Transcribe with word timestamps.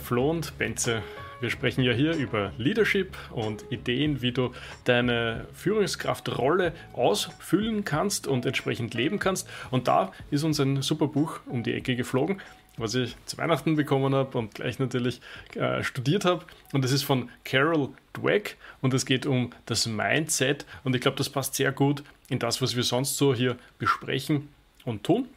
Flo 0.00 0.30
und 0.30 0.58
Benze. 0.58 1.02
Wir 1.40 1.48
sprechen 1.48 1.82
ja 1.82 1.92
hier 1.92 2.14
über 2.14 2.52
Leadership 2.58 3.16
und 3.30 3.64
Ideen, 3.70 4.20
wie 4.20 4.32
du 4.32 4.52
deine 4.84 5.46
Führungskraftrolle 5.54 6.72
ausfüllen 6.92 7.84
kannst 7.84 8.26
und 8.26 8.44
entsprechend 8.44 8.94
leben 8.94 9.18
kannst. 9.18 9.48
Und 9.70 9.88
da 9.88 10.12
ist 10.30 10.44
uns 10.44 10.60
ein 10.60 10.82
super 10.82 11.06
Buch 11.06 11.40
um 11.46 11.62
die 11.62 11.72
Ecke 11.72 11.96
geflogen, 11.96 12.42
was 12.76 12.94
ich 12.94 13.16
zu 13.24 13.38
Weihnachten 13.38 13.76
bekommen 13.76 14.14
habe 14.14 14.36
und 14.36 14.54
gleich 14.54 14.78
natürlich 14.78 15.20
äh, 15.54 15.82
studiert 15.82 16.24
habe. 16.24 16.44
Und 16.72 16.84
das 16.84 16.92
ist 16.92 17.04
von 17.04 17.30
Carol 17.44 17.88
Dweck 18.12 18.56
und 18.82 18.92
es 18.92 19.06
geht 19.06 19.24
um 19.24 19.50
das 19.64 19.86
Mindset. 19.86 20.66
Und 20.84 20.94
ich 20.94 21.00
glaube, 21.00 21.16
das 21.16 21.30
passt 21.30 21.54
sehr 21.54 21.72
gut 21.72 22.02
in 22.28 22.38
das, 22.38 22.60
was 22.60 22.76
wir 22.76 22.82
sonst 22.82 23.16
so 23.16 23.34
hier 23.34 23.56
besprechen 23.78 24.48
und 24.84 25.04
tun. 25.04 25.28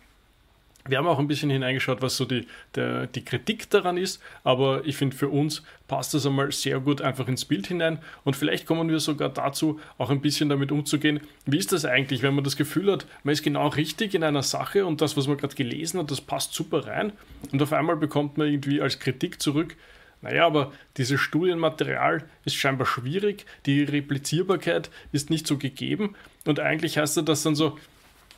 Wir 0.88 0.98
haben 0.98 1.08
auch 1.08 1.20
ein 1.20 1.30
bisschen 1.30 1.50
hineingeschaut, 1.50 2.02
was 2.02 2.18
so 2.18 2.26
die, 2.26 2.46
der, 2.76 3.08
die 3.08 3.23
Kritik 3.23 3.70
daran 3.70 3.96
ist, 3.96 4.22
aber 4.44 4.84
ich 4.86 4.98
finde, 4.98 5.16
für 5.16 5.30
uns 5.30 5.64
passt 5.88 6.14
das 6.14 6.26
einmal 6.26 6.52
sehr 6.52 6.82
gut 6.82 7.02
einfach 7.02 7.30
ins 7.30 7.46
Bild 7.46 7.68
hinein. 7.68 8.00
Und 8.26 8.36
vielleicht 8.36 8.66
kommen 8.66 8.90
wir 8.90 9.00
sogar 9.00 9.30
dazu, 9.30 9.80
auch 9.98 10.09
ein 10.09 10.20
bisschen 10.20 10.50
damit 10.50 10.73
umzugehen, 10.73 11.22
wie 11.46 11.58
ist 11.58 11.72
das 11.72 11.86
eigentlich, 11.86 12.22
wenn 12.22 12.36
man 12.36 12.44
das 12.44 12.58
Gefühl 12.58 12.92
hat, 12.92 13.06
man 13.23 13.32
ist 13.32 13.44
genau 13.44 13.70
richtig 13.70 14.14
in 14.14 14.23
einer 14.23 14.44
Sache 14.44 14.86
und 14.86 15.00
das, 15.00 15.16
was 15.16 15.28
man 15.28 15.38
gerade 15.38 15.56
gelesen 15.56 16.00
hat, 16.00 16.12
das 16.12 16.20
passt 16.20 16.54
super 16.54 16.86
rein 16.86 17.14
und 17.52 17.62
auf 17.62 17.72
einmal 17.72 17.95
bekommt 17.95 18.38
man 18.38 18.48
irgendwie 18.48 18.81
als 18.81 19.00
Kritik 19.00 19.42
zurück, 19.42 19.78
naja, 20.22 20.45
aber 20.45 20.72
dieses 20.98 21.20
Studienmaterial 21.20 22.23
ist 22.45 22.56
scheinbar 22.56 22.88
schwierig, 22.88 23.45
die 23.66 23.84
Replizierbarkeit 23.84 24.90
ist 25.12 25.30
nicht 25.30 25.45
so 25.48 25.58
gegeben 25.58 26.16
und 26.45 26.59
eigentlich 26.59 26.98
heißt 26.98 27.22
das 27.26 27.44
dann 27.44 27.56
so, 27.56 27.78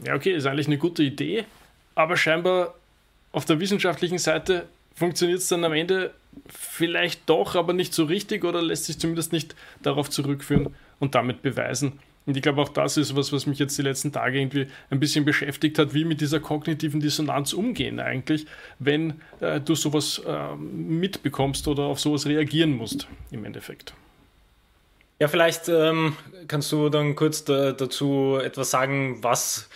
ja 0.04 0.16
okay, 0.16 0.32
ist 0.32 0.46
eigentlich 0.46 0.68
eine 0.68 0.80
gute 0.80 1.04
Idee, 1.04 1.46
aber 1.96 2.18
scheinbar 2.18 2.76
auf 3.32 3.46
der 3.46 3.60
wissenschaftlichen 3.60 4.18
Seite 4.18 4.68
funktioniert 4.94 5.40
es 5.40 5.48
dann 5.48 5.64
am 5.64 5.74
Ende 5.74 6.14
vielleicht 6.48 7.30
doch, 7.30 7.56
aber 7.56 7.74
nicht 7.74 7.94
so 7.94 8.06
richtig 8.06 8.44
oder 8.44 8.62
lässt 8.62 8.86
sich 8.86 9.00
zumindest 9.00 9.34
nicht 9.34 9.56
darauf 9.82 10.10
zurückführen 10.10 10.74
und 11.00 11.16
damit 11.16 11.42
beweisen. 11.42 12.00
Und 12.26 12.36
ich 12.36 12.42
glaube, 12.42 12.62
auch 12.62 12.70
das 12.70 12.98
ist 12.98 13.16
was, 13.16 13.32
was 13.32 13.46
mich 13.46 13.60
jetzt 13.60 13.78
die 13.78 13.84
letzten 13.84 14.12
Tage 14.12 14.40
irgendwie 14.40 14.68
ein 14.90 15.00
bisschen 15.00 15.26
beschäftigt 15.26 15.78
hat, 15.78 15.94
wie 15.94 16.06
mit 16.06 16.22
dieser 16.22 16.40
kognitiven 16.40 17.00
Dissonanz 17.00 17.54
umgehen 17.54 18.00
eigentlich, 18.00 18.48
wenn 18.80 19.22
äh, 19.42 19.62
du 19.62 19.76
sowas 19.76 20.22
äh, 20.26 20.56
mitbekommst 20.56 21.68
oder 21.68 21.84
auf 21.84 22.00
sowas 22.00 22.26
reagieren 22.26 22.72
musst 22.72 23.08
im 23.30 23.46
Endeffekt. 23.46 23.94
Ja, 25.20 25.28
vielleicht 25.28 25.70
ähm, 25.70 26.18
kannst 26.48 26.72
du 26.72 26.90
dann 26.90 27.16
kurz 27.16 27.46
da, 27.46 27.72
dazu 27.72 28.38
etwas 28.42 28.72
sagen, 28.72 29.20
was 29.22 29.70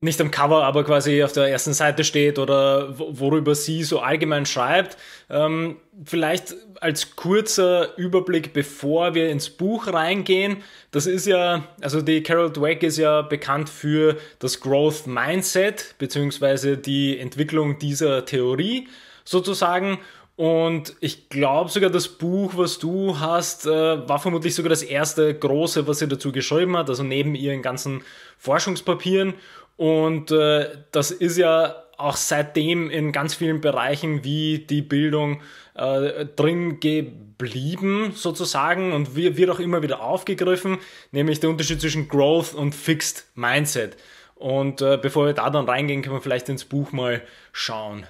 nicht 0.00 0.20
am 0.20 0.30
Cover, 0.30 0.64
aber 0.64 0.84
quasi 0.84 1.24
auf 1.24 1.32
der 1.32 1.48
ersten 1.48 1.72
Seite 1.72 2.04
steht 2.04 2.38
oder 2.38 2.96
worüber 2.98 3.56
sie 3.56 3.82
so 3.82 3.98
allgemein 3.98 4.46
schreibt. 4.46 4.96
Ähm, 5.28 5.78
vielleicht 6.04 6.54
als 6.80 7.16
kurzer 7.16 7.98
Überblick, 7.98 8.52
bevor 8.52 9.14
wir 9.14 9.28
ins 9.28 9.50
Buch 9.50 9.92
reingehen. 9.92 10.58
Das 10.92 11.06
ist 11.06 11.26
ja, 11.26 11.64
also 11.80 12.00
die 12.00 12.22
Carol 12.22 12.52
Dweck 12.52 12.84
ist 12.84 12.98
ja 12.98 13.22
bekannt 13.22 13.68
für 13.68 14.16
das 14.38 14.60
Growth 14.60 15.08
Mindset, 15.08 15.96
beziehungsweise 15.98 16.78
die 16.78 17.18
Entwicklung 17.18 17.80
dieser 17.80 18.24
Theorie 18.24 18.86
sozusagen. 19.24 19.98
Und 20.36 20.94
ich 21.00 21.28
glaube 21.28 21.68
sogar, 21.68 21.90
das 21.90 22.06
Buch, 22.06 22.52
was 22.54 22.78
du 22.78 23.18
hast, 23.18 23.66
äh, 23.66 24.08
war 24.08 24.20
vermutlich 24.20 24.54
sogar 24.54 24.70
das 24.70 24.84
erste 24.84 25.34
große, 25.34 25.88
was 25.88 25.98
sie 25.98 26.06
dazu 26.06 26.30
geschrieben 26.30 26.76
hat, 26.76 26.88
also 26.88 27.02
neben 27.02 27.34
ihren 27.34 27.60
ganzen 27.60 28.04
Forschungspapieren. 28.38 29.34
Und 29.78 30.32
äh, 30.32 30.70
das 30.90 31.12
ist 31.12 31.38
ja 31.38 31.84
auch 31.96 32.16
seitdem 32.16 32.90
in 32.90 33.12
ganz 33.12 33.36
vielen 33.36 33.60
Bereichen 33.60 34.24
wie 34.24 34.58
die 34.58 34.82
Bildung 34.82 35.40
äh, 35.74 36.26
drin 36.26 36.80
geblieben, 36.80 38.10
sozusagen, 38.12 38.92
und 38.92 39.14
wird 39.14 39.50
auch 39.50 39.60
immer 39.60 39.80
wieder 39.80 40.02
aufgegriffen, 40.02 40.78
nämlich 41.12 41.38
der 41.38 41.50
Unterschied 41.50 41.80
zwischen 41.80 42.08
Growth 42.08 42.54
und 42.54 42.74
Fixed 42.74 43.28
Mindset. 43.36 43.96
Und 44.34 44.82
äh, 44.82 44.98
bevor 45.00 45.26
wir 45.26 45.32
da 45.32 45.48
dann 45.48 45.66
reingehen, 45.66 46.02
können 46.02 46.16
wir 46.16 46.22
vielleicht 46.22 46.48
ins 46.48 46.64
Buch 46.64 46.90
mal 46.90 47.22
schauen. 47.52 48.04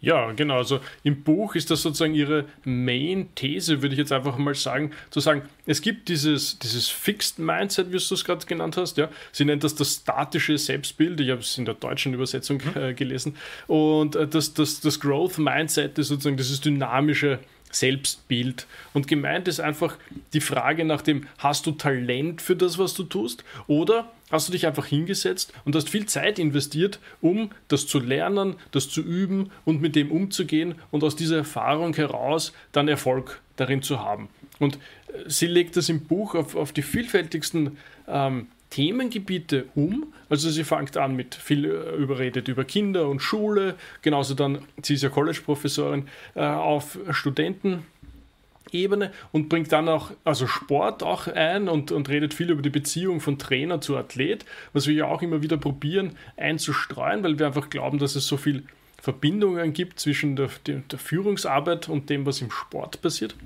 Ja, 0.00 0.30
genau. 0.32 0.58
Also 0.58 0.80
im 1.02 1.22
Buch 1.22 1.54
ist 1.56 1.70
das 1.70 1.82
sozusagen 1.82 2.14
ihre 2.14 2.44
Main-These, 2.64 3.82
würde 3.82 3.94
ich 3.94 3.98
jetzt 3.98 4.12
einfach 4.12 4.38
mal 4.38 4.54
sagen, 4.54 4.92
zu 5.10 5.20
sagen, 5.20 5.42
es 5.66 5.82
gibt 5.82 6.08
dieses, 6.08 6.58
dieses 6.58 6.88
Fixed 6.88 7.38
Mindset, 7.38 7.88
wie 7.88 7.98
du 7.98 8.14
es 8.14 8.24
gerade 8.24 8.46
genannt 8.46 8.76
hast. 8.76 8.96
Ja. 8.96 9.08
Sie 9.32 9.44
nennt 9.44 9.64
das 9.64 9.74
das 9.74 9.94
statische 9.94 10.56
Selbstbild. 10.56 11.20
Ich 11.20 11.30
habe 11.30 11.40
es 11.40 11.58
in 11.58 11.64
der 11.64 11.74
deutschen 11.74 12.14
Übersetzung 12.14 12.60
mhm. 12.64 12.80
äh, 12.80 12.94
gelesen. 12.94 13.36
Und 13.66 14.14
äh, 14.14 14.28
das, 14.28 14.54
das, 14.54 14.80
das 14.80 15.00
Growth 15.00 15.38
Mindset 15.38 15.98
ist 15.98 16.08
sozusagen 16.08 16.36
dieses 16.36 16.60
dynamische 16.60 17.40
Selbstbild. 17.70 18.66
Und 18.92 19.08
gemeint 19.08 19.48
ist 19.48 19.60
einfach 19.60 19.96
die 20.32 20.40
Frage 20.40 20.84
nach 20.84 21.02
dem, 21.02 21.26
hast 21.38 21.66
du 21.66 21.72
Talent 21.72 22.42
für 22.42 22.56
das, 22.56 22.78
was 22.78 22.94
du 22.94 23.04
tust? 23.04 23.44
Oder 23.66 24.10
hast 24.30 24.48
du 24.48 24.52
dich 24.52 24.66
einfach 24.66 24.86
hingesetzt 24.86 25.52
und 25.64 25.74
hast 25.74 25.88
viel 25.88 26.06
Zeit 26.06 26.38
investiert, 26.38 27.00
um 27.20 27.50
das 27.68 27.86
zu 27.86 27.98
lernen, 27.98 28.56
das 28.72 28.88
zu 28.88 29.02
üben 29.02 29.50
und 29.64 29.80
mit 29.80 29.96
dem 29.96 30.10
umzugehen 30.10 30.74
und 30.90 31.04
aus 31.04 31.16
dieser 31.16 31.38
Erfahrung 31.38 31.94
heraus 31.94 32.52
dann 32.72 32.88
Erfolg 32.88 33.40
darin 33.56 33.82
zu 33.82 34.00
haben. 34.00 34.28
Und 34.58 34.76
äh, 34.76 34.78
sie 35.26 35.46
legt 35.46 35.76
das 35.76 35.88
im 35.88 36.00
Buch 36.04 36.34
auf, 36.34 36.54
auf 36.54 36.72
die 36.72 36.82
vielfältigsten 36.82 37.78
ähm, 38.06 38.48
Themengebiete 38.70 39.66
um. 39.74 40.12
Also 40.28 40.50
sie 40.50 40.64
fängt 40.64 40.96
an 40.96 41.16
mit 41.16 41.34
viel 41.34 41.64
äh, 41.64 41.96
überredet 41.96 42.48
über 42.48 42.64
Kinder 42.64 43.08
und 43.08 43.20
Schule, 43.20 43.74
genauso 44.02 44.34
dann, 44.34 44.60
sie 44.82 44.94
ist 44.94 45.02
ja 45.02 45.08
College-Professorin, 45.08 46.08
äh, 46.34 46.40
auf 46.40 46.98
Studenten. 47.10 47.84
Ebene 48.70 49.12
und 49.32 49.48
bringt 49.48 49.72
dann 49.72 49.88
auch 49.88 50.10
also 50.24 50.46
Sport 50.46 51.02
auch 51.02 51.26
ein 51.26 51.70
und, 51.70 51.90
und 51.90 52.10
redet 52.10 52.34
viel 52.34 52.50
über 52.50 52.60
die 52.60 52.68
Beziehung 52.68 53.20
von 53.20 53.38
Trainer 53.38 53.80
zu 53.80 53.96
Athlet, 53.96 54.44
was 54.74 54.86
wir 54.86 54.94
ja 54.94 55.06
auch 55.06 55.22
immer 55.22 55.40
wieder 55.40 55.56
probieren 55.56 56.16
einzustreuen, 56.36 57.22
weil 57.22 57.38
wir 57.38 57.46
einfach 57.46 57.70
glauben, 57.70 57.98
dass 57.98 58.14
es 58.14 58.26
so 58.26 58.36
viel 58.36 58.64
Verbindungen 59.00 59.72
gibt 59.72 60.00
zwischen 60.00 60.36
der, 60.36 60.50
der, 60.66 60.98
Führungsarbeit 60.98 61.88
und 61.88 62.10
dem, 62.10 62.26
was 62.26 62.42
im 62.42 62.50
Sport 62.50 63.00
passiert. 63.00 63.36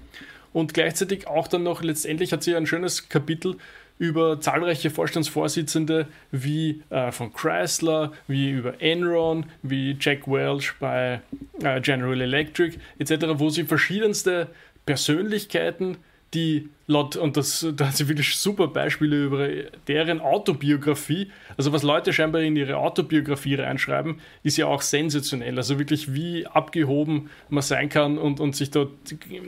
Und 0.52 0.74
gleichzeitig 0.74 1.28
auch 1.28 1.48
dann 1.48 1.62
noch, 1.62 1.82
letztendlich 1.82 2.32
hat 2.32 2.42
sie 2.42 2.54
ein 2.54 2.66
schönes 2.66 3.08
Kapitel 3.08 3.56
über 4.02 4.40
zahlreiche 4.40 4.90
Vorstandsvorsitzende 4.90 6.08
wie 6.32 6.82
äh, 6.90 7.12
von 7.12 7.32
Chrysler, 7.32 8.10
wie 8.26 8.50
über 8.50 8.82
Enron, 8.82 9.46
wie 9.62 9.96
Jack 10.00 10.26
Welch 10.26 10.72
bei 10.80 11.20
äh, 11.62 11.80
General 11.80 12.20
Electric 12.20 12.78
etc., 12.98 13.26
wo 13.34 13.48
sie 13.48 13.62
verschiedenste 13.62 14.48
Persönlichkeiten, 14.86 15.98
die 16.34 16.68
laut, 16.86 17.16
und 17.16 17.36
das, 17.36 17.66
da 17.74 17.88
hat 17.88 17.96
sie 17.96 18.08
wirklich 18.08 18.36
super 18.36 18.68
Beispiele 18.68 19.24
über 19.24 19.48
deren 19.88 20.20
Autobiografie, 20.20 21.30
also 21.56 21.72
was 21.72 21.82
Leute 21.82 22.12
scheinbar 22.12 22.42
in 22.42 22.56
ihre 22.56 22.76
Autobiografie 22.76 23.54
reinschreiben, 23.54 24.16
ist 24.42 24.56
ja 24.56 24.66
auch 24.66 24.82
sensationell. 24.82 25.56
Also 25.56 25.78
wirklich, 25.78 26.14
wie 26.14 26.46
abgehoben 26.46 27.30
man 27.48 27.62
sein 27.62 27.88
kann 27.88 28.18
und, 28.18 28.40
und 28.40 28.56
sich 28.56 28.70
dort 28.70 28.90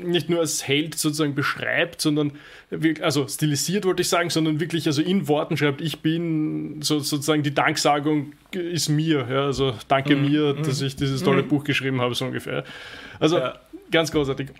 nicht 0.03 0.31
nur 0.31 0.41
als 0.41 0.67
Held 0.67 0.97
sozusagen 0.97 1.34
beschreibt, 1.34 2.00
sondern, 2.00 2.33
also 3.01 3.27
stilisiert 3.28 3.84
wollte 3.84 4.03
ich 4.03 4.09
sagen, 4.09 4.31
sondern 4.31 4.61
wirklich 4.61 4.87
also 4.87 5.03
in 5.03 5.28
Worten 5.28 5.56
schreibt, 5.56 5.81
ich 5.81 6.01
bin 6.01 6.83
so, 6.83 7.01
sozusagen 7.01 7.43
die 7.43 7.55
Danksagung 7.55 8.33
ist 8.53 8.89
mir, 8.89 9.27
ja, 9.31 9.47
also 9.47 9.75
danke 9.89 10.16
mhm. 10.16 10.28
mir, 10.28 10.55
dass 10.55 10.81
mhm. 10.81 10.87
ich 10.87 10.97
dieses 10.97 11.22
tolle 11.22 11.43
mhm. 11.43 11.49
Buch 11.49 11.65
geschrieben 11.65 12.01
habe, 12.01 12.15
so 12.15 12.25
ungefähr. 12.25 12.65
Also 13.19 13.39
ja. 13.39 13.59
ganz 13.91 14.12
großartig. 14.12 14.51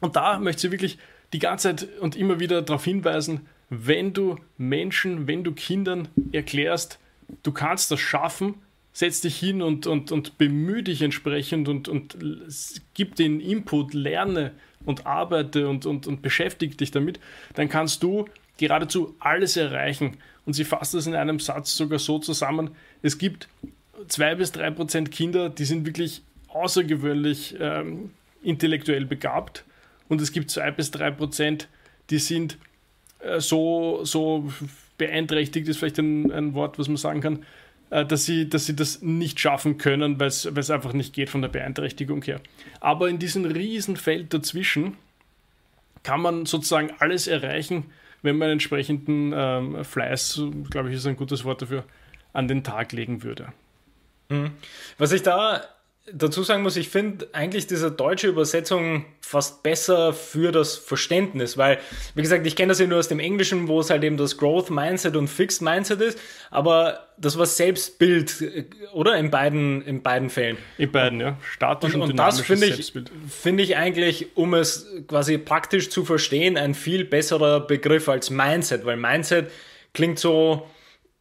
Und 0.00 0.14
da 0.14 0.38
möchte 0.38 0.62
sie 0.62 0.70
wirklich 0.70 0.98
die 1.32 1.38
ganze 1.38 1.76
Zeit 1.76 1.88
und 2.00 2.16
immer 2.16 2.40
wieder 2.40 2.62
darauf 2.62 2.84
hinweisen, 2.84 3.46
wenn 3.70 4.12
du 4.12 4.36
Menschen, 4.56 5.26
wenn 5.26 5.44
du 5.44 5.52
Kindern 5.52 6.08
erklärst, 6.32 6.98
du 7.42 7.52
kannst 7.52 7.90
das 7.90 8.00
schaffen, 8.00 8.54
setz 8.92 9.20
dich 9.20 9.38
hin 9.38 9.62
und, 9.62 9.86
und, 9.86 10.10
und 10.10 10.38
bemühe 10.38 10.82
dich 10.82 11.02
entsprechend 11.02 11.68
und, 11.68 11.88
und 11.88 12.16
gib 12.94 13.14
den 13.16 13.40
Input, 13.40 13.94
lerne 13.94 14.52
und 14.84 15.06
arbeite 15.06 15.68
und, 15.68 15.86
und, 15.86 16.06
und 16.06 16.22
beschäftige 16.22 16.74
dich 16.74 16.90
damit, 16.90 17.20
dann 17.54 17.68
kannst 17.68 18.02
du 18.02 18.26
geradezu 18.56 19.14
alles 19.20 19.56
erreichen. 19.56 20.16
Und 20.46 20.54
sie 20.54 20.64
fasst 20.64 20.94
das 20.94 21.06
in 21.06 21.14
einem 21.14 21.40
Satz 21.40 21.76
sogar 21.76 21.98
so 21.98 22.18
zusammen, 22.18 22.70
es 23.02 23.18
gibt 23.18 23.48
zwei 24.08 24.34
bis 24.34 24.50
drei 24.50 24.70
Prozent 24.70 25.10
Kinder, 25.10 25.50
die 25.50 25.66
sind 25.66 25.84
wirklich 25.84 26.22
außergewöhnlich 26.48 27.56
ähm, 27.60 28.10
intellektuell 28.42 29.04
begabt 29.04 29.64
und 30.08 30.20
es 30.20 30.32
gibt 30.32 30.50
zwei 30.50 30.70
bis 30.70 30.90
drei 30.90 31.10
Prozent, 31.10 31.68
die 32.10 32.18
sind 32.18 32.58
äh, 33.20 33.40
so, 33.40 34.04
so 34.04 34.52
beeinträchtigt, 34.96 35.68
ist 35.68 35.78
vielleicht 35.78 35.98
ein, 35.98 36.30
ein 36.32 36.54
Wort, 36.54 36.78
was 36.78 36.88
man 36.88 36.96
sagen 36.96 37.20
kann, 37.20 37.44
äh, 37.90 38.04
dass, 38.04 38.24
sie, 38.24 38.48
dass 38.48 38.66
sie 38.66 38.76
das 38.76 39.02
nicht 39.02 39.40
schaffen 39.40 39.78
können, 39.78 40.20
weil 40.20 40.28
es 40.28 40.70
einfach 40.70 40.92
nicht 40.92 41.14
geht 41.14 41.30
von 41.30 41.42
der 41.42 41.48
Beeinträchtigung 41.48 42.22
her. 42.22 42.40
Aber 42.80 43.08
in 43.08 43.18
diesem 43.18 43.44
Riesenfeld 43.44 44.32
dazwischen 44.34 44.96
kann 46.02 46.20
man 46.20 46.46
sozusagen 46.46 46.90
alles 46.98 47.26
erreichen, 47.26 47.86
wenn 48.22 48.36
man 48.36 48.50
entsprechenden 48.50 49.32
ähm, 49.34 49.84
Fleiß, 49.84 50.42
glaube 50.70 50.90
ich, 50.90 50.96
ist 50.96 51.06
ein 51.06 51.16
gutes 51.16 51.44
Wort 51.44 51.62
dafür, 51.62 51.84
an 52.32 52.48
den 52.48 52.64
Tag 52.64 52.92
legen 52.92 53.22
würde. 53.22 53.52
Mhm. 54.28 54.50
Was 54.98 55.12
ich 55.12 55.22
da 55.22 55.62
dazu 56.12 56.42
sagen 56.42 56.62
muss, 56.62 56.76
ich 56.76 56.88
finde 56.88 57.28
eigentlich 57.32 57.66
diese 57.66 57.90
deutsche 57.90 58.28
Übersetzung 58.28 59.04
fast 59.20 59.62
besser 59.62 60.12
für 60.12 60.52
das 60.52 60.76
Verständnis, 60.76 61.58
weil, 61.58 61.78
wie 62.14 62.22
gesagt, 62.22 62.46
ich 62.46 62.56
kenne 62.56 62.70
das 62.70 62.78
ja 62.78 62.86
nur 62.86 62.98
aus 62.98 63.08
dem 63.08 63.20
Englischen, 63.20 63.68
wo 63.68 63.80
es 63.80 63.90
halt 63.90 64.04
eben 64.04 64.16
das 64.16 64.36
Growth 64.36 64.70
Mindset 64.70 65.16
und 65.16 65.28
Fixed 65.28 65.62
Mindset 65.62 66.00
ist, 66.00 66.18
aber 66.50 67.08
das 67.18 67.36
war 67.36 67.46
Selbstbild, 67.46 68.68
oder? 68.92 69.16
In 69.16 69.30
beiden, 69.30 69.82
in 69.82 70.02
beiden 70.02 70.30
Fällen. 70.30 70.56
In 70.78 70.92
beiden, 70.92 71.20
ja. 71.20 71.36
Statisch 71.42 71.94
und, 71.94 72.02
und, 72.02 72.10
und 72.10 72.16
das 72.16 72.40
finde 72.40 72.66
ich, 72.66 72.92
finde 73.28 73.62
ich 73.62 73.76
eigentlich, 73.76 74.36
um 74.36 74.54
es 74.54 74.86
quasi 75.08 75.38
praktisch 75.38 75.90
zu 75.90 76.04
verstehen, 76.04 76.56
ein 76.56 76.74
viel 76.74 77.04
besserer 77.04 77.60
Begriff 77.60 78.08
als 78.08 78.30
Mindset, 78.30 78.84
weil 78.84 78.96
Mindset 78.96 79.50
klingt 79.92 80.18
so, 80.18 80.66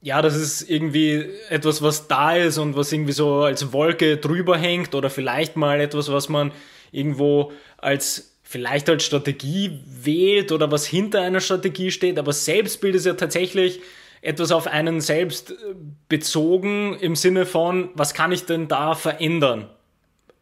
ja, 0.01 0.21
das 0.21 0.35
ist 0.35 0.69
irgendwie 0.69 1.25
etwas, 1.49 1.81
was 1.81 2.07
da 2.07 2.35
ist 2.35 2.57
und 2.57 2.75
was 2.75 2.91
irgendwie 2.91 3.13
so 3.13 3.41
als 3.41 3.73
Wolke 3.73 4.17
drüber 4.17 4.57
hängt 4.57 4.93
oder 4.95 5.09
vielleicht 5.09 5.55
mal 5.55 5.79
etwas, 5.79 6.11
was 6.11 6.29
man 6.29 6.51
irgendwo 6.91 7.51
als 7.77 8.37
vielleicht 8.43 8.89
als 8.89 9.03
Strategie 9.03 9.81
wählt 9.85 10.51
oder 10.51 10.71
was 10.71 10.85
hinter 10.85 11.21
einer 11.21 11.41
Strategie 11.41 11.91
steht, 11.91 12.17
aber 12.17 12.31
Selbstbild 12.31 12.95
ist 12.95 13.05
ja 13.05 13.13
tatsächlich 13.13 13.81
etwas 14.21 14.51
auf 14.51 14.67
einen 14.67 15.01
selbst 15.01 15.51
äh, 15.51 15.55
bezogen 16.07 16.97
im 16.99 17.15
Sinne 17.15 17.45
von, 17.45 17.89
was 17.93 18.13
kann 18.13 18.31
ich 18.31 18.45
denn 18.45 18.67
da 18.67 18.95
verändern? 18.95 19.69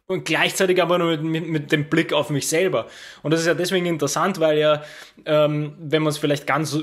Und 0.06 0.24
gleichzeitig 0.24 0.80
aber 0.80 0.98
nur 0.98 1.16
mit, 1.16 1.22
mit, 1.22 1.48
mit 1.48 1.72
dem 1.72 1.88
Blick 1.88 2.12
auf 2.12 2.30
mich 2.30 2.46
selber. 2.46 2.86
Und 3.24 3.32
das 3.32 3.40
ist 3.40 3.46
ja 3.46 3.54
deswegen 3.54 3.86
interessant, 3.86 4.38
weil 4.38 4.58
ja, 4.58 4.84
ähm, 5.24 5.74
wenn 5.80 6.02
man 6.02 6.10
es 6.10 6.18
vielleicht 6.18 6.46
ganz 6.46 6.78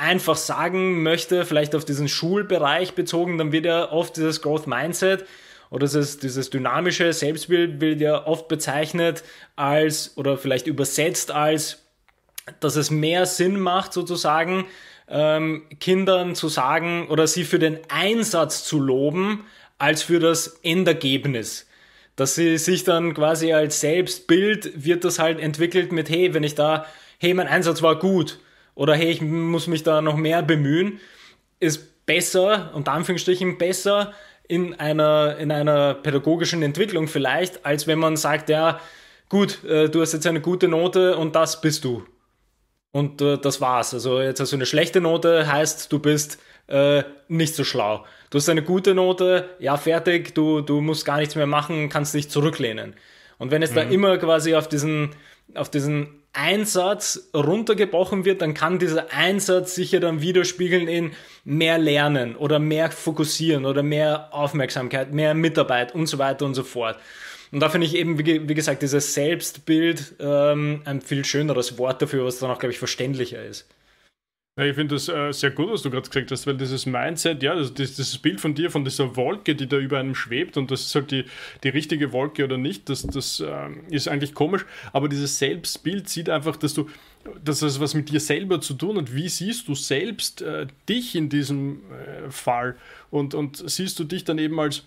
einfach 0.00 0.36
sagen 0.36 1.02
möchte, 1.02 1.44
vielleicht 1.44 1.74
auf 1.74 1.84
diesen 1.84 2.08
Schulbereich 2.08 2.94
bezogen, 2.94 3.36
dann 3.38 3.52
wird 3.52 3.66
ja 3.66 3.92
oft 3.92 4.16
dieses 4.16 4.40
Growth 4.40 4.66
Mindset 4.66 5.26
oder 5.68 5.86
dieses, 5.86 6.18
dieses 6.18 6.50
dynamische 6.50 7.12
Selbstbild 7.12 7.80
wird 7.80 8.00
ja 8.00 8.26
oft 8.26 8.48
bezeichnet 8.48 9.22
als 9.56 10.16
oder 10.16 10.38
vielleicht 10.38 10.66
übersetzt 10.66 11.30
als, 11.30 11.82
dass 12.60 12.76
es 12.76 12.90
mehr 12.90 13.26
Sinn 13.26 13.60
macht, 13.60 13.92
sozusagen, 13.92 14.64
ähm, 15.08 15.64
Kindern 15.80 16.34
zu 16.34 16.48
sagen 16.48 17.06
oder 17.08 17.26
sie 17.26 17.44
für 17.44 17.58
den 17.58 17.78
Einsatz 17.88 18.64
zu 18.64 18.80
loben, 18.80 19.44
als 19.78 20.02
für 20.02 20.18
das 20.18 20.60
Endergebnis. 20.62 21.66
Dass 22.16 22.34
sie 22.34 22.58
sich 22.58 22.84
dann 22.84 23.12
quasi 23.14 23.52
als 23.52 23.80
Selbstbild 23.80 24.84
wird 24.84 25.04
das 25.04 25.18
halt 25.18 25.38
entwickelt 25.38 25.92
mit, 25.92 26.08
hey, 26.08 26.32
wenn 26.32 26.42
ich 26.42 26.54
da, 26.54 26.86
hey, 27.18 27.34
mein 27.34 27.48
Einsatz 27.48 27.82
war 27.82 27.98
gut 27.98 28.38
oder 28.80 28.94
hey, 28.94 29.10
ich 29.10 29.20
muss 29.20 29.66
mich 29.66 29.82
da 29.82 30.00
noch 30.00 30.16
mehr 30.16 30.42
bemühen, 30.42 31.00
ist 31.58 32.06
besser, 32.06 32.70
unter 32.72 32.92
Anführungsstrichen 32.92 33.58
besser 33.58 34.14
in 34.48 34.72
einer, 34.72 35.36
in 35.36 35.52
einer 35.52 35.92
pädagogischen 35.92 36.62
Entwicklung 36.62 37.06
vielleicht, 37.06 37.66
als 37.66 37.86
wenn 37.86 37.98
man 37.98 38.16
sagt, 38.16 38.48
ja, 38.48 38.80
gut, 39.28 39.62
äh, 39.64 39.90
du 39.90 40.00
hast 40.00 40.14
jetzt 40.14 40.26
eine 40.26 40.40
gute 40.40 40.66
Note 40.66 41.18
und 41.18 41.36
das 41.36 41.60
bist 41.60 41.84
du. 41.84 42.06
Und 42.90 43.20
äh, 43.20 43.36
das 43.36 43.60
war's. 43.60 43.92
Also 43.92 44.18
jetzt 44.22 44.40
hast 44.40 44.52
du 44.52 44.56
eine 44.56 44.64
schlechte 44.64 45.02
Note, 45.02 45.52
heißt, 45.52 45.92
du 45.92 45.98
bist 45.98 46.38
äh, 46.68 47.02
nicht 47.28 47.54
so 47.54 47.64
schlau. 47.64 48.06
Du 48.30 48.38
hast 48.38 48.48
eine 48.48 48.62
gute 48.62 48.94
Note, 48.94 49.50
ja, 49.58 49.76
fertig, 49.76 50.34
du, 50.34 50.62
du 50.62 50.80
musst 50.80 51.04
gar 51.04 51.18
nichts 51.18 51.34
mehr 51.34 51.46
machen, 51.46 51.90
kannst 51.90 52.14
dich 52.14 52.30
zurücklehnen. 52.30 52.94
Und 53.36 53.50
wenn 53.50 53.62
es 53.62 53.72
mhm. 53.72 53.74
da 53.74 53.82
immer 53.82 54.16
quasi 54.16 54.54
auf 54.54 54.70
diesen, 54.70 55.10
auf 55.54 55.68
diesen 55.68 56.19
Einsatz 56.32 57.30
runtergebrochen 57.34 58.24
wird, 58.24 58.40
dann 58.40 58.54
kann 58.54 58.78
dieser 58.78 59.12
Einsatz 59.12 59.74
sich 59.74 59.92
ja 59.92 60.00
dann 60.00 60.22
widerspiegeln 60.22 60.86
in 60.86 61.12
mehr 61.44 61.78
Lernen 61.78 62.36
oder 62.36 62.58
mehr 62.58 62.90
Fokussieren 62.90 63.64
oder 63.64 63.82
mehr 63.82 64.28
Aufmerksamkeit, 64.32 65.12
mehr 65.12 65.34
Mitarbeit 65.34 65.94
und 65.94 66.06
so 66.06 66.18
weiter 66.18 66.44
und 66.44 66.54
so 66.54 66.62
fort. 66.62 66.98
Und 67.52 67.60
da 67.60 67.68
finde 67.68 67.86
ich 67.86 67.96
eben, 67.96 68.18
wie, 68.18 68.54
gesagt, 68.54 68.82
dieses 68.82 69.12
Selbstbild 69.12 70.14
ähm, 70.20 70.82
ein 70.84 71.00
viel 71.00 71.24
schöneres 71.24 71.78
Wort 71.78 72.00
dafür, 72.00 72.24
was 72.24 72.38
dann 72.38 72.50
auch, 72.50 72.60
glaube 72.60 72.72
ich, 72.72 72.78
verständlicher 72.78 73.44
ist. 73.44 73.66
Ich 74.66 74.74
finde 74.74 74.94
das 74.94 75.08
äh, 75.08 75.32
sehr 75.32 75.50
gut, 75.50 75.70
was 75.70 75.82
du 75.82 75.90
gerade 75.90 76.08
gesagt 76.08 76.30
hast, 76.30 76.46
weil 76.46 76.56
dieses 76.56 76.86
Mindset, 76.86 77.42
ja, 77.42 77.54
das, 77.54 77.72
das, 77.72 77.96
dieses 77.96 78.18
Bild 78.18 78.40
von 78.40 78.54
dir, 78.54 78.70
von 78.70 78.84
dieser 78.84 79.16
Wolke, 79.16 79.54
die 79.54 79.66
da 79.66 79.78
über 79.78 79.98
einem 79.98 80.14
schwebt 80.14 80.56
und 80.56 80.70
das 80.70 80.86
ist 80.86 80.94
halt 80.94 81.10
die, 81.10 81.24
die 81.64 81.68
richtige 81.68 82.12
Wolke 82.12 82.44
oder 82.44 82.58
nicht, 82.58 82.88
das, 82.88 83.02
das 83.02 83.40
äh, 83.40 83.68
ist 83.90 84.08
eigentlich 84.08 84.34
komisch, 84.34 84.64
aber 84.92 85.08
dieses 85.08 85.38
Selbstbild 85.38 86.08
sieht 86.08 86.28
einfach, 86.28 86.56
dass 86.56 86.74
du, 86.74 86.88
dass 87.44 87.60
das 87.60 87.80
was 87.80 87.94
mit 87.94 88.10
dir 88.10 88.20
selber 88.20 88.60
zu 88.60 88.74
tun 88.74 88.98
hat. 88.98 89.14
Wie 89.14 89.28
siehst 89.28 89.68
du 89.68 89.74
selbst 89.74 90.42
äh, 90.42 90.66
dich 90.88 91.14
in 91.14 91.28
diesem 91.28 91.80
äh, 91.90 92.30
Fall 92.30 92.76
und, 93.10 93.34
und 93.34 93.62
siehst 93.70 93.98
du 93.98 94.04
dich 94.04 94.24
dann 94.24 94.38
eben 94.38 94.58
als 94.58 94.84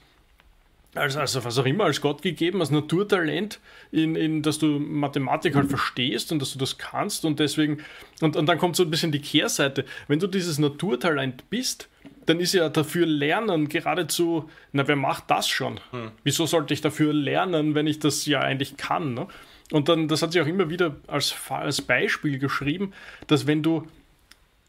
als, 0.96 1.18
also 1.18 1.44
was 1.44 1.58
auch 1.58 1.66
immer, 1.66 1.86
als 1.86 2.02
Gott 2.02 2.22
gegeben, 2.22 2.62
als 2.62 2.72
Naturtalent, 2.72 3.60
in, 3.92 4.16
in, 4.16 4.42
dass 4.42 4.60
du 4.60 4.80
Mathematik 4.80 5.56
halt 5.56 5.70
verstehst 5.70 6.32
und 6.32 6.42
dass 6.42 6.54
du 6.54 6.60
das 6.60 6.78
kannst 6.78 7.26
und 7.26 7.40
deswegen, 7.40 7.80
und, 8.22 8.36
und 8.36 8.46
dann 8.46 8.58
kommt 8.58 8.76
so 8.76 8.84
ein 8.84 8.90
bisschen 8.90 9.12
die 9.12 9.22
Kehrseite. 9.22 9.86
Wenn 10.08 10.20
du 10.20 10.28
dieses 10.28 10.60
Naturtalent 10.60 11.50
bist, 11.50 11.90
dann 12.26 12.40
ist 12.40 12.54
ja 12.54 12.70
dafür 12.70 13.06
Lernen 13.06 13.70
geradezu, 13.70 14.50
na, 14.72 14.88
wer 14.88 14.96
macht 14.96 15.30
das 15.30 15.48
schon? 15.48 15.80
Hm. 15.92 16.12
Wieso 16.24 16.46
sollte 16.46 16.74
ich 16.74 16.82
dafür 16.82 17.14
lernen, 17.14 17.76
wenn 17.76 17.88
ich 17.88 18.00
das 18.00 18.26
ja 18.26 18.40
eigentlich 18.40 18.78
kann? 18.78 19.14
Ne? 19.14 19.28
Und 19.72 19.90
dann, 19.90 20.08
das 20.08 20.22
hat 20.22 20.32
sich 20.32 20.42
auch 20.42 20.48
immer 20.48 20.70
wieder 20.70 20.96
als, 21.08 21.36
als 21.50 21.82
Beispiel 21.82 22.40
geschrieben, 22.40 22.94
dass 23.28 23.48
wenn 23.48 23.64
du, 23.64 23.88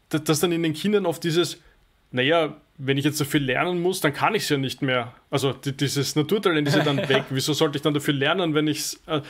dass 0.09 0.39
dann 0.39 0.51
in 0.51 0.63
den 0.63 0.73
Kindern 0.73 1.05
oft 1.05 1.23
dieses, 1.23 1.61
naja, 2.11 2.57
wenn 2.77 2.97
ich 2.97 3.05
jetzt 3.05 3.21
dafür 3.21 3.39
lernen 3.39 3.81
muss, 3.81 4.01
dann 4.01 4.11
kann 4.11 4.35
ich 4.35 4.43
es 4.43 4.49
ja 4.49 4.57
nicht 4.57 4.81
mehr. 4.81 5.13
Also 5.29 5.53
dieses 5.53 6.15
Naturtalent 6.17 6.67
ist 6.67 6.75
ja 6.75 6.83
dann 6.83 6.97
weg. 7.09 7.23
Wieso 7.29 7.53
sollte 7.53 7.77
ich 7.77 7.81
dann 7.81 7.93
dafür 7.93 8.13
lernen, 8.13 8.53
wenn 8.53 8.67
ich 8.67 8.79
es. 8.79 9.01
Äh, 9.07 9.21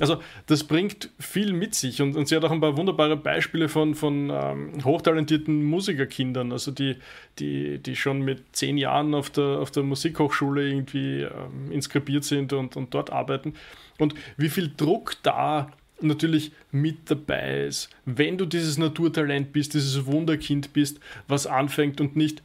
also 0.00 0.22
das 0.46 0.64
bringt 0.64 1.10
viel 1.18 1.52
mit 1.52 1.74
sich 1.74 2.00
und, 2.00 2.16
und 2.16 2.28
sie 2.28 2.36
hat 2.36 2.44
auch 2.44 2.50
ein 2.50 2.62
paar 2.62 2.78
wunderbare 2.78 3.16
Beispiele 3.16 3.68
von, 3.68 3.94
von 3.94 4.30
ähm, 4.30 4.84
hochtalentierten 4.84 5.64
Musikerkindern, 5.64 6.50
also 6.50 6.70
die, 6.70 6.96
die, 7.38 7.78
die 7.78 7.94
schon 7.94 8.22
mit 8.22 8.56
zehn 8.56 8.78
Jahren 8.78 9.14
auf 9.14 9.28
der, 9.28 9.44
auf 9.44 9.70
der 9.70 9.82
Musikhochschule 9.82 10.66
irgendwie 10.66 11.22
ähm, 11.22 11.70
inskribiert 11.70 12.24
sind 12.24 12.54
und, 12.54 12.74
und 12.74 12.94
dort 12.94 13.10
arbeiten. 13.10 13.54
Und 13.98 14.14
wie 14.38 14.48
viel 14.48 14.72
Druck 14.74 15.16
da 15.22 15.70
natürlich 16.00 16.52
mit 16.72 17.10
dabei 17.10 17.64
ist, 17.66 17.90
wenn 18.06 18.38
du 18.38 18.46
dieses 18.46 18.78
Naturtalent 18.78 19.52
bist, 19.52 19.74
dieses 19.74 20.06
Wunderkind 20.06 20.72
bist, 20.72 21.00
was 21.28 21.46
anfängt 21.46 22.00
und 22.00 22.16
nicht 22.16 22.42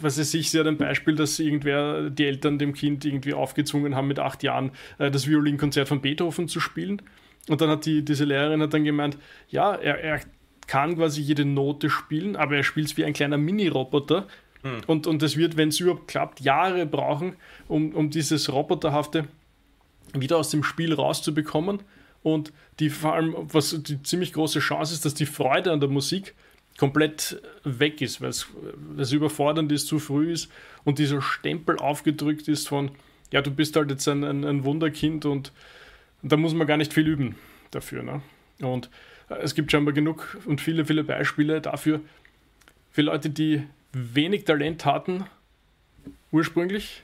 was 0.00 0.18
weiß 0.18 0.34
ich, 0.34 0.50
sie 0.50 0.58
hat 0.58 0.66
ein 0.66 0.76
Beispiel, 0.76 1.14
dass 1.14 1.38
irgendwer, 1.38 2.10
die 2.10 2.24
Eltern 2.24 2.58
dem 2.58 2.72
Kind 2.72 3.04
irgendwie 3.04 3.34
aufgezwungen 3.34 3.94
haben, 3.94 4.08
mit 4.08 4.18
acht 4.18 4.42
Jahren 4.42 4.70
äh, 4.98 5.10
das 5.10 5.28
Violinkonzert 5.28 5.88
von 5.88 6.00
Beethoven 6.00 6.48
zu 6.48 6.60
spielen. 6.60 7.02
Und 7.48 7.60
dann 7.60 7.70
hat 7.70 7.86
die, 7.86 8.04
diese 8.04 8.24
Lehrerin 8.24 8.62
hat 8.62 8.74
dann 8.74 8.84
gemeint, 8.84 9.18
ja, 9.48 9.74
er, 9.74 10.02
er 10.02 10.20
kann 10.66 10.96
quasi 10.96 11.20
jede 11.20 11.44
Note 11.44 11.90
spielen, 11.90 12.36
aber 12.36 12.56
er 12.56 12.62
spielt 12.62 12.86
es 12.86 12.96
wie 12.96 13.04
ein 13.04 13.12
kleiner 13.12 13.38
Mini-Roboter. 13.38 14.26
Hm. 14.62 14.80
Und, 14.86 15.06
und 15.06 15.22
das 15.22 15.36
wird, 15.36 15.56
wenn 15.56 15.70
es 15.70 15.80
überhaupt 15.80 16.08
klappt, 16.08 16.40
Jahre 16.40 16.86
brauchen, 16.86 17.34
um, 17.66 17.92
um 17.92 18.10
dieses 18.10 18.52
Roboterhafte 18.52 19.24
wieder 20.14 20.36
aus 20.36 20.50
dem 20.50 20.62
Spiel 20.62 20.94
rauszubekommen. 20.94 21.80
Und 22.22 22.52
die 22.78 22.90
vor 22.90 23.14
allem, 23.14 23.34
was 23.36 23.82
die 23.82 24.02
ziemlich 24.02 24.32
große 24.32 24.60
Chance 24.60 24.92
ist, 24.92 25.04
dass 25.04 25.14
die 25.14 25.26
Freude 25.26 25.72
an 25.72 25.80
der 25.80 25.88
Musik 25.88 26.34
komplett 26.80 27.42
weg 27.62 28.00
ist, 28.00 28.22
weil 28.22 28.30
es 28.30 29.12
überfordernd 29.12 29.70
ist, 29.70 29.86
zu 29.86 29.98
früh 29.98 30.32
ist 30.32 30.50
und 30.82 30.98
dieser 30.98 31.20
Stempel 31.20 31.76
aufgedrückt 31.76 32.48
ist 32.48 32.68
von, 32.68 32.92
ja, 33.30 33.42
du 33.42 33.50
bist 33.50 33.76
halt 33.76 33.90
jetzt 33.90 34.08
ein, 34.08 34.24
ein, 34.24 34.46
ein 34.46 34.64
Wunderkind 34.64 35.26
und, 35.26 35.52
da 36.22 36.38
muss 36.38 36.54
man 36.54 36.66
gar 36.66 36.78
nicht 36.78 36.94
viel 36.94 37.06
üben 37.06 37.34
dafür. 37.70 38.02
Ne? 38.02 38.22
Und 38.60 38.88
äh, 39.28 39.34
es 39.42 39.54
gibt 39.54 39.70
scheinbar 39.70 39.92
genug 39.92 40.38
und 40.46 40.62
viele, 40.62 40.86
viele 40.86 41.04
Beispiele 41.04 41.60
dafür, 41.60 42.00
für 42.90 43.02
Leute, 43.02 43.28
die 43.28 43.62
wenig 43.92 44.44
Talent 44.44 44.86
hatten, 44.86 45.24
ursprünglich, 46.32 47.02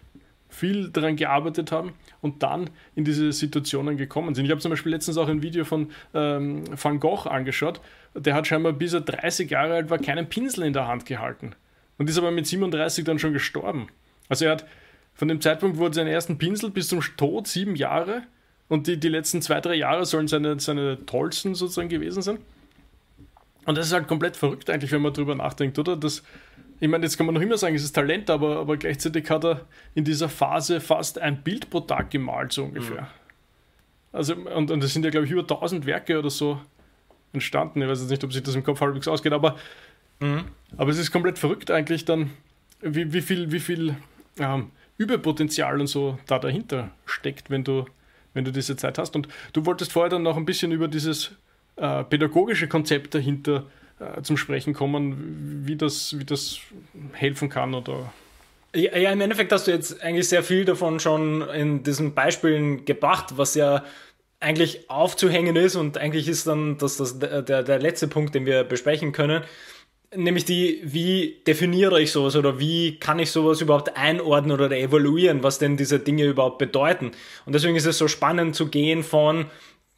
viel 0.49 0.88
daran 0.88 1.16
gearbeitet 1.16 1.71
haben 1.71 1.92
und 2.23 2.42
dann 2.42 2.71
in 2.95 3.04
diese 3.04 3.30
Situationen 3.30 3.99
gekommen 3.99 4.35
sind. 4.35 4.47
Ich 4.47 4.50
habe 4.50 4.61
zum 4.61 4.71
Beispiel 4.71 4.92
letztens 4.92 5.18
auch 5.18 5.28
ein 5.28 5.42
Video 5.42 5.64
von 5.64 5.90
ähm, 6.14 6.64
Van 6.83 6.99
Gogh 6.99 7.28
angeschaut. 7.28 7.83
Der 8.17 8.35
hat 8.35 8.47
scheinbar 8.47 8.73
bis 8.73 8.93
er 8.93 9.03
30 9.03 9.51
Jahre 9.51 9.75
alt 9.75 9.91
war 9.91 9.99
keinen 9.99 10.29
Pinsel 10.29 10.65
in 10.65 10.73
der 10.73 10.89
Hand 10.89 11.07
gehalten 11.07 11.55
und 11.99 12.09
ist 12.09 12.19
aber 12.19 12.31
mit 12.31 12.47
37 12.47 13.05
dann 13.05 13.19
schon 13.19 13.33
gestorben. 13.33 13.89
Also 14.29 14.47
er 14.47 14.53
hat 14.53 14.67
von 15.15 15.29
dem 15.29 15.41
Zeitpunkt, 15.41 15.79
wo 15.79 15.87
er 15.87 15.93
seinen 15.93 16.09
ersten 16.09 16.39
Pinsel 16.39 16.71
bis 16.71 16.89
zum 16.89 17.01
Tod 17.17 17.47
sieben 17.47 17.75
Jahre 17.77 18.23
und 18.69 18.87
die, 18.87 18.99
die 18.99 19.09
letzten 19.09 19.43
zwei, 19.43 19.61
drei 19.61 19.75
Jahre 19.75 20.05
sollen 20.05 20.29
seine, 20.29 20.59
seine 20.61 21.05
tollsten 21.07 21.55
sozusagen 21.55 21.89
gewesen 21.89 22.23
sein. 22.23 22.39
Und 23.65 23.77
das 23.77 23.87
ist 23.87 23.93
halt 23.93 24.07
komplett 24.07 24.37
verrückt 24.37 24.71
eigentlich, 24.71 24.93
wenn 24.93 25.03
man 25.03 25.13
drüber 25.13 25.35
nachdenkt, 25.35 25.79
oder? 25.79 25.97
Das, 25.97 26.23
ich 26.79 26.89
meine, 26.89 27.05
jetzt 27.05 27.17
kann 27.17 27.27
man 27.27 27.35
noch 27.35 27.43
immer 27.43 27.59
sagen, 27.59 27.75
es 27.75 27.83
ist 27.83 27.93
Talent, 27.93 28.31
aber, 28.31 28.59
aber 28.59 28.77
gleichzeitig 28.77 29.29
hat 29.31 29.45
er 29.45 29.67
in 29.95 30.05
dieser 30.05 30.29
Phase 30.29 30.81
fast 30.81 31.19
ein 31.19 31.43
Bild 31.43 31.71
pro 31.71 31.81
Tag 31.81 32.11
gemalt, 32.11 32.53
so 32.53 32.65
ungefähr. 32.65 33.03
Mhm. 33.03 33.07
Also, 34.13 34.35
und, 34.35 34.71
und 34.71 34.85
es 34.85 34.93
sind 34.93 35.05
ja, 35.05 35.11
glaube 35.11 35.27
ich, 35.27 35.33
über 35.33 35.43
1000 35.43 35.85
Werke 35.87 36.19
oder 36.19 36.31
so 36.31 36.61
entstanden. 37.37 37.83
Ich 37.83 37.88
weiß 37.88 38.00
jetzt 38.00 38.11
nicht, 38.11 38.25
ob 38.25 38.33
sich 38.33 38.43
das 38.43 38.55
im 38.55 38.64
Kopf 38.64 38.81
halbwegs 38.81 39.09
ausgeht, 39.09 39.33
aber, 39.33 39.57
mhm. 40.21 40.45
aber 40.76 40.90
es 40.90 40.99
ist 40.99 41.12
komplett 41.12 41.38
verrückt 41.38 41.71
eigentlich 41.71 42.05
dann, 42.05 42.31
wie, 42.81 43.12
wie 43.12 43.23
viel, 43.23 43.52
wie 43.52 43.61
viel 43.61 43.97
ähm, 44.38 44.71
Überpotenzial 44.99 45.81
und 45.81 45.87
so 45.87 46.19
da 46.26 46.38
dahinter 46.38 46.90
steckt, 47.05 47.50
wenn 47.50 47.64
du, 47.64 47.87
wenn 48.35 48.45
du 48.45 48.52
diese 48.52 48.76
Zeit 48.76 48.99
hast. 48.99 49.14
Und 49.14 49.28
du 49.52 49.66
wolltest 49.66 49.93
vorher 49.93 50.11
dann 50.11 50.23
noch 50.23 50.37
ein 50.37 50.45
bisschen 50.45 50.73
über 50.73 50.88
dieses 50.88 51.33
äh, 51.76 52.05
pädagogische 52.05 52.69
Konzept 52.69 53.14
dahinter 53.14 53.64
äh, 53.99 54.23
zum 54.23 54.37
Sprechen 54.37 54.75
kommen, 54.75 55.62
wie 55.66 55.76
das, 55.76 56.19
wie 56.19 56.25
das 56.25 56.59
helfen 57.12 57.49
kann 57.49 57.75
oder 57.75 58.12
ja, 58.75 58.95
ja, 58.95 59.11
im 59.11 59.21
Endeffekt 59.23 59.52
hast 59.52 59.66
du 59.66 59.71
jetzt 59.71 60.02
eigentlich 60.02 60.28
sehr 60.28 60.43
viel 60.43 60.66
davon 60.66 61.00
schon 61.00 61.40
in 61.49 61.83
diesen 61.83 62.12
Beispielen 62.12 62.85
gebracht, 62.85 63.38
was 63.38 63.55
ja 63.55 63.83
eigentlich 64.40 64.90
aufzuhängen 64.90 65.57
ist 65.57 65.76
und 65.76 65.99
eigentlich 65.99 66.28
ist 66.28 66.47
dann 66.47 66.78
das, 66.78 66.99
das 66.99 67.19
der, 67.19 67.43
der 67.43 67.78
letzte 67.78 68.09
Punkt, 68.09 68.35
den 68.35 68.47
wir 68.47 68.64
besprechen 68.64 69.12
können, 69.12 69.43
nämlich 70.14 70.45
die, 70.45 70.81
wie 70.85 71.43
definiere 71.47 72.00
ich 72.00 72.12
sowas 72.12 72.37
oder 72.37 72.59
wie 72.59 72.99
kann 72.99 73.19
ich 73.19 73.31
sowas 73.31 73.61
überhaupt 73.61 73.97
einordnen 73.97 74.61
oder 74.61 74.76
evaluieren, 74.76 75.43
was 75.43 75.59
denn 75.59 75.76
diese 75.76 75.99
Dinge 75.99 76.25
überhaupt 76.25 76.59
bedeuten. 76.59 77.12
Und 77.45 77.55
deswegen 77.55 77.76
ist 77.76 77.87
es 77.87 77.99
so 77.99 78.09
spannend 78.09 78.55
zu 78.55 78.69
gehen 78.69 79.02
von 79.02 79.47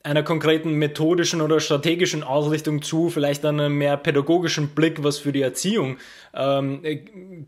einer 0.03 0.23
konkreten 0.23 0.73
methodischen 0.75 1.41
oder 1.41 1.61
strategischen 1.61 2.23
Ausrichtung 2.23 2.83
zu, 2.83 3.11
vielleicht 3.11 3.45
einem 3.45 3.77
mehr 3.77 3.97
pädagogischen 3.97 4.69
Blick, 4.69 5.03
was 5.03 5.19
für 5.19 5.33
die 5.33 5.43
Erziehung 5.43 5.99
ähm, 6.35 6.83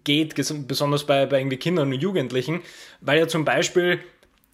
geht, 0.04 0.34
besonders 0.66 1.04
bei, 1.04 1.26
bei 1.26 1.38
irgendwie 1.38 1.56
Kindern 1.56 1.92
und 1.92 2.00
Jugendlichen, 2.00 2.60
weil 3.00 3.20
ja 3.20 3.28
zum 3.28 3.44
Beispiel 3.44 4.00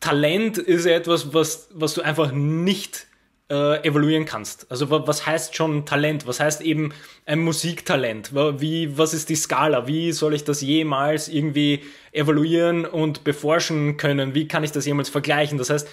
Talent 0.00 0.59
ist 0.59 0.87
etwas, 0.87 1.33
was, 1.35 1.69
was 1.73 1.95
du 1.95 2.03
einfach 2.03 2.33
nicht 2.33 3.07
äh, 3.50 3.87
evaluieren 3.87 4.25
kannst. 4.25 4.71
Also 4.71 4.91
was 4.91 5.26
heißt 5.26 5.55
schon 5.55 5.87
Talent? 5.87 6.26
Was 6.26 6.41
heißt 6.41 6.61
eben 6.62 6.93
ein 7.26 7.41
Musiktalent? 7.41 8.33
Wie, 8.35 8.99
was 8.99 9.15
ist 9.15 9.29
die 9.29 9.37
Skala? 9.37 9.87
Wie 9.87 10.12
soll 10.12 10.35
ich 10.35 10.45
das 10.45 10.61
jemals 10.61 11.29
irgendwie 11.29 11.85
evaluieren 12.12 12.85
und 12.85 13.25
beforschen 13.25 13.97
können? 13.97 14.35
Wie 14.35 14.49
kann 14.49 14.65
ich 14.65 14.73
das 14.73 14.87
jemals 14.87 15.09
vergleichen? 15.09 15.59
Das 15.59 15.71
heißt, 15.71 15.88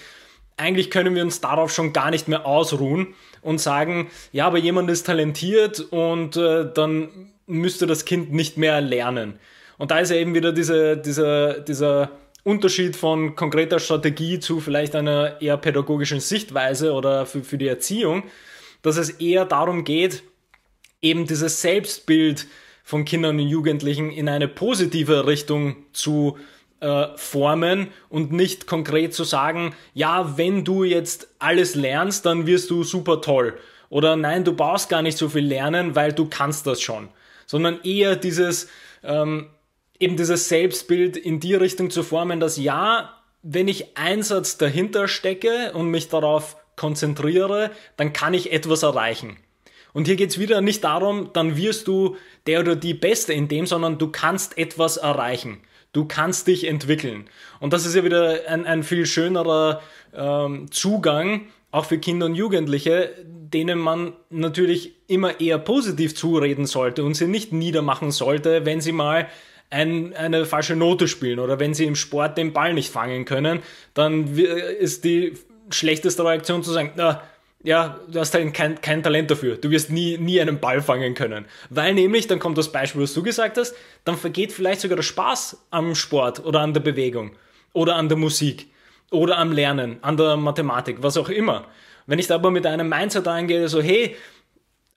eigentlich 0.56 0.90
können 0.90 1.14
wir 1.14 1.22
uns 1.22 1.40
darauf 1.40 1.72
schon 1.72 1.92
gar 1.92 2.10
nicht 2.10 2.28
mehr 2.28 2.46
ausruhen 2.46 3.14
und 3.42 3.60
sagen, 3.60 4.10
ja, 4.32 4.46
aber 4.46 4.58
jemand 4.58 4.90
ist 4.90 5.06
talentiert 5.06 5.80
und 5.80 6.36
äh, 6.36 6.66
dann 6.72 7.32
müsste 7.46 7.86
das 7.86 8.04
Kind 8.04 8.32
nicht 8.32 8.56
mehr 8.56 8.80
lernen. 8.80 9.38
Und 9.78 9.90
da 9.90 9.98
ist 9.98 10.10
ja 10.10 10.16
eben 10.16 10.34
wieder 10.34 10.52
diese, 10.52 10.96
dieser, 10.96 11.60
dieser 11.60 12.10
Unterschied 12.44 12.94
von 12.94 13.34
konkreter 13.34 13.78
Strategie 13.78 14.38
zu 14.38 14.60
vielleicht 14.60 14.94
einer 14.94 15.40
eher 15.40 15.56
pädagogischen 15.56 16.20
Sichtweise 16.20 16.92
oder 16.92 17.26
für, 17.26 17.42
für 17.42 17.58
die 17.58 17.66
Erziehung, 17.66 18.22
dass 18.82 18.98
es 18.98 19.10
eher 19.10 19.46
darum 19.46 19.84
geht, 19.84 20.22
eben 21.00 21.26
dieses 21.26 21.62
Selbstbild 21.62 22.46
von 22.84 23.06
Kindern 23.06 23.40
und 23.40 23.48
Jugendlichen 23.48 24.10
in 24.10 24.28
eine 24.28 24.46
positive 24.46 25.26
Richtung 25.26 25.76
zu 25.94 26.36
äh, 26.80 27.06
formen 27.16 27.88
und 28.10 28.30
nicht 28.30 28.66
konkret 28.66 29.14
zu 29.14 29.24
sagen, 29.24 29.74
ja, 29.94 30.36
wenn 30.36 30.64
du 30.64 30.84
jetzt 30.84 31.28
alles 31.38 31.74
lernst, 31.74 32.26
dann 32.26 32.46
wirst 32.46 32.68
du 32.68 32.84
super 32.84 33.22
toll. 33.22 33.58
Oder 33.88 34.16
nein, 34.16 34.44
du 34.44 34.54
brauchst 34.54 34.90
gar 34.90 35.00
nicht 35.00 35.16
so 35.16 35.30
viel 35.30 35.46
lernen, 35.46 35.94
weil 35.94 36.12
du 36.12 36.26
kannst 36.28 36.66
das 36.66 36.82
schon. 36.82 37.08
Sondern 37.46 37.80
eher 37.84 38.16
dieses, 38.16 38.68
ähm, 39.02 39.46
eben 40.04 40.16
dieses 40.18 40.48
Selbstbild 40.50 41.16
in 41.16 41.40
die 41.40 41.54
Richtung 41.54 41.88
zu 41.90 42.02
formen, 42.02 42.38
dass 42.38 42.58
ja, 42.58 43.14
wenn 43.42 43.68
ich 43.68 43.96
Einsatz 43.96 44.58
dahinter 44.58 45.08
stecke 45.08 45.72
und 45.72 45.88
mich 45.90 46.08
darauf 46.08 46.56
konzentriere, 46.76 47.70
dann 47.96 48.12
kann 48.12 48.34
ich 48.34 48.52
etwas 48.52 48.82
erreichen. 48.82 49.38
Und 49.94 50.06
hier 50.06 50.16
geht's 50.16 50.38
wieder 50.38 50.60
nicht 50.60 50.84
darum, 50.84 51.30
dann 51.32 51.56
wirst 51.56 51.88
du 51.88 52.16
der 52.46 52.60
oder 52.60 52.76
die 52.76 52.94
Beste 52.94 53.32
in 53.32 53.48
dem, 53.48 53.66
sondern 53.66 53.96
du 53.96 54.08
kannst 54.08 54.58
etwas 54.58 54.98
erreichen. 54.98 55.60
Du 55.92 56.04
kannst 56.04 56.48
dich 56.48 56.64
entwickeln. 56.64 57.30
Und 57.60 57.72
das 57.72 57.86
ist 57.86 57.94
ja 57.94 58.04
wieder 58.04 58.40
ein, 58.48 58.66
ein 58.66 58.82
viel 58.82 59.06
schönerer 59.06 59.80
ähm, 60.12 60.70
Zugang, 60.70 61.46
auch 61.70 61.86
für 61.86 61.98
Kinder 61.98 62.26
und 62.26 62.34
Jugendliche, 62.34 63.14
denen 63.24 63.78
man 63.78 64.12
natürlich 64.28 64.92
immer 65.06 65.40
eher 65.40 65.58
positiv 65.58 66.14
zureden 66.14 66.66
sollte 66.66 67.04
und 67.04 67.14
sie 67.14 67.26
nicht 67.26 67.52
niedermachen 67.52 68.10
sollte, 68.10 68.66
wenn 68.66 68.80
sie 68.80 68.92
mal 68.92 69.28
ein, 69.70 70.14
eine 70.14 70.46
falsche 70.46 70.76
Note 70.76 71.08
spielen 71.08 71.38
oder 71.38 71.58
wenn 71.58 71.74
sie 71.74 71.84
im 71.84 71.96
Sport 71.96 72.38
den 72.38 72.52
Ball 72.52 72.74
nicht 72.74 72.90
fangen 72.90 73.24
können, 73.24 73.60
dann 73.94 74.36
ist 74.36 75.04
die 75.04 75.34
schlechteste 75.70 76.24
Reaktion 76.24 76.62
zu 76.62 76.72
sagen, 76.72 76.92
na, 76.96 77.22
ja, 77.64 77.98
du 78.08 78.20
hast 78.20 78.34
halt 78.34 78.52
kein, 78.52 78.80
kein 78.82 79.02
Talent 79.02 79.30
dafür. 79.30 79.56
Du 79.56 79.70
wirst 79.70 79.90
nie, 79.90 80.18
nie 80.18 80.38
einen 80.40 80.60
Ball 80.60 80.82
fangen 80.82 81.14
können. 81.14 81.46
Weil 81.70 81.94
nämlich, 81.94 82.26
dann 82.26 82.38
kommt 82.38 82.58
das 82.58 82.70
Beispiel, 82.70 83.02
was 83.02 83.14
du 83.14 83.22
gesagt 83.22 83.56
hast, 83.56 83.74
dann 84.04 84.18
vergeht 84.18 84.52
vielleicht 84.52 84.82
sogar 84.82 84.96
der 84.96 85.02
Spaß 85.02 85.66
am 85.70 85.94
Sport 85.94 86.44
oder 86.44 86.60
an 86.60 86.74
der 86.74 86.82
Bewegung 86.82 87.32
oder 87.72 87.96
an 87.96 88.10
der 88.10 88.18
Musik 88.18 88.68
oder 89.10 89.38
am 89.38 89.50
Lernen, 89.50 89.98
an 90.02 90.18
der 90.18 90.36
Mathematik, 90.36 90.98
was 91.00 91.16
auch 91.16 91.30
immer. 91.30 91.66
Wenn 92.06 92.18
ich 92.18 92.26
da 92.26 92.34
aber 92.34 92.50
mit 92.50 92.66
einem 92.66 92.88
Mindset 92.88 93.26
reingehe, 93.26 93.66
so, 93.68 93.80
hey, 93.80 94.14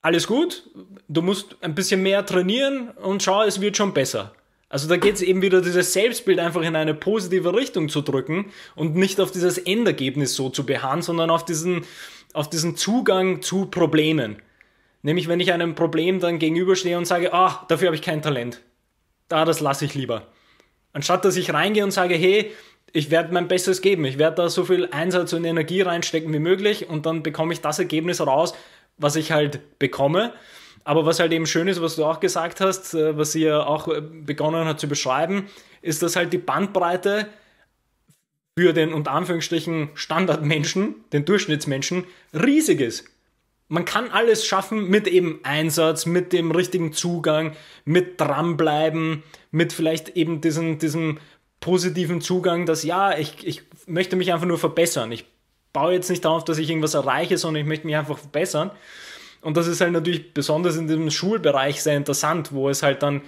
alles 0.01 0.27
gut, 0.27 0.63
du 1.07 1.21
musst 1.21 1.55
ein 1.61 1.73
bisschen 1.73 2.03
mehr 2.03 2.25
trainieren 2.25 2.89
und 2.89 3.23
schau, 3.23 3.43
es 3.43 3.61
wird 3.61 3.77
schon 3.77 3.93
besser. 3.93 4.33
Also 4.69 4.89
da 4.89 4.97
geht 4.97 5.15
es 5.15 5.21
eben 5.21 5.41
wieder 5.41 5.61
dieses 5.61 5.93
Selbstbild 5.93 6.39
einfach 6.39 6.61
in 6.61 6.75
eine 6.75 6.93
positive 6.93 7.53
Richtung 7.53 7.87
zu 7.87 8.01
drücken 8.01 8.51
und 8.75 8.95
nicht 8.95 9.21
auf 9.21 9.31
dieses 9.31 9.57
Endergebnis 9.57 10.35
so 10.35 10.49
zu 10.49 10.65
beharren, 10.65 11.01
sondern 11.01 11.29
auf 11.29 11.45
diesen, 11.45 11.85
auf 12.33 12.49
diesen 12.49 12.75
Zugang 12.75 13.41
zu 13.41 13.67
Problemen. 13.67 14.41
Nämlich, 15.03 15.29
wenn 15.29 15.39
ich 15.39 15.53
einem 15.53 15.75
Problem 15.75 16.19
dann 16.19 16.39
gegenüberstehe 16.39 16.97
und 16.97 17.05
sage, 17.05 17.33
ah, 17.33 17.65
dafür 17.69 17.87
habe 17.87 17.95
ich 17.95 18.01
kein 18.01 18.21
Talent. 18.21 18.61
Da, 19.29 19.45
das 19.45 19.61
lasse 19.61 19.85
ich 19.85 19.95
lieber. 19.95 20.27
Anstatt 20.91 21.23
dass 21.23 21.37
ich 21.37 21.53
reingehe 21.53 21.83
und 21.83 21.91
sage, 21.91 22.15
hey, 22.15 22.51
ich 22.91 23.11
werde 23.11 23.33
mein 23.33 23.47
Bestes 23.47 23.81
geben, 23.81 24.05
ich 24.05 24.17
werde 24.17 24.37
da 24.37 24.49
so 24.49 24.65
viel 24.65 24.87
Einsatz 24.91 25.33
und 25.33 25.45
Energie 25.45 25.81
reinstecken 25.81 26.33
wie 26.33 26.39
möglich 26.39 26.89
und 26.89 27.05
dann 27.05 27.23
bekomme 27.23 27.53
ich 27.53 27.61
das 27.61 27.79
Ergebnis 27.79 28.25
raus, 28.25 28.53
was 28.97 29.15
ich 29.15 29.31
halt 29.31 29.79
bekomme. 29.79 30.33
Aber 30.87 31.05
was 31.05 31.19
halt 31.19 31.33
eben 31.33 31.45
schön 31.45 31.67
ist, 31.67 31.81
was 31.81 31.97
du 31.97 32.05
auch 32.05 32.21
gesagt 32.21 32.61
hast, 32.61 32.93
äh, 32.93 33.17
was 33.17 33.33
sie 33.33 33.43
ja 33.43 33.61
auch 33.65 33.89
äh, 33.89 33.99
begonnen 33.99 34.63
hat 34.63 34.79
zu 34.79 34.87
beschreiben, 34.87 35.47
ist, 35.81 36.01
dass 36.01 36.15
halt 36.15 36.31
die 36.31 36.37
Bandbreite 36.37 37.27
für 38.57 38.71
den 38.71 38.93
unter 38.93 39.11
Anführungsstrichen 39.11 39.89
Standardmenschen, 39.95 40.95
den 41.11 41.25
Durchschnittsmenschen, 41.25 42.05
riesig 42.33 42.79
ist. 42.79 43.03
Man 43.67 43.83
kann 43.83 44.11
alles 44.11 44.45
schaffen 44.45 44.87
mit 44.87 45.07
eben 45.07 45.41
Einsatz, 45.43 46.05
mit 46.05 46.31
dem 46.31 46.51
richtigen 46.51 46.93
Zugang, 46.93 47.51
mit 47.83 48.21
dranbleiben, 48.21 49.23
mit 49.51 49.73
vielleicht 49.73 50.15
eben 50.15 50.39
diesem, 50.39 50.79
diesem 50.79 51.19
positiven 51.59 52.21
Zugang, 52.21 52.65
dass 52.65 52.83
ja, 52.83 53.17
ich, 53.17 53.45
ich 53.45 53.63
möchte 53.87 54.15
mich 54.15 54.31
einfach 54.31 54.47
nur 54.47 54.57
verbessern. 54.57 55.11
Ich 55.11 55.25
baue 55.73 55.91
jetzt 55.91 56.09
nicht 56.09 56.23
darauf, 56.23 56.45
dass 56.45 56.59
ich 56.59 56.69
irgendwas 56.69 56.93
erreiche, 56.93 57.37
sondern 57.37 57.63
ich 57.63 57.67
möchte 57.67 57.85
mich 57.85 57.97
einfach 57.97 58.17
verbessern. 58.17 58.71
Und 59.47 59.55
das 59.55 59.67
ist 59.67 59.79
halt 59.79 59.93
natürlich 59.93 60.33
besonders 60.33 60.75
in 60.75 60.87
dem 60.87 61.09
Schulbereich 61.09 61.81
sehr 61.81 61.95
interessant, 61.95 62.51
wo 62.51 62.67
es 62.67 62.83
halt 62.83 63.01
dann 63.01 63.21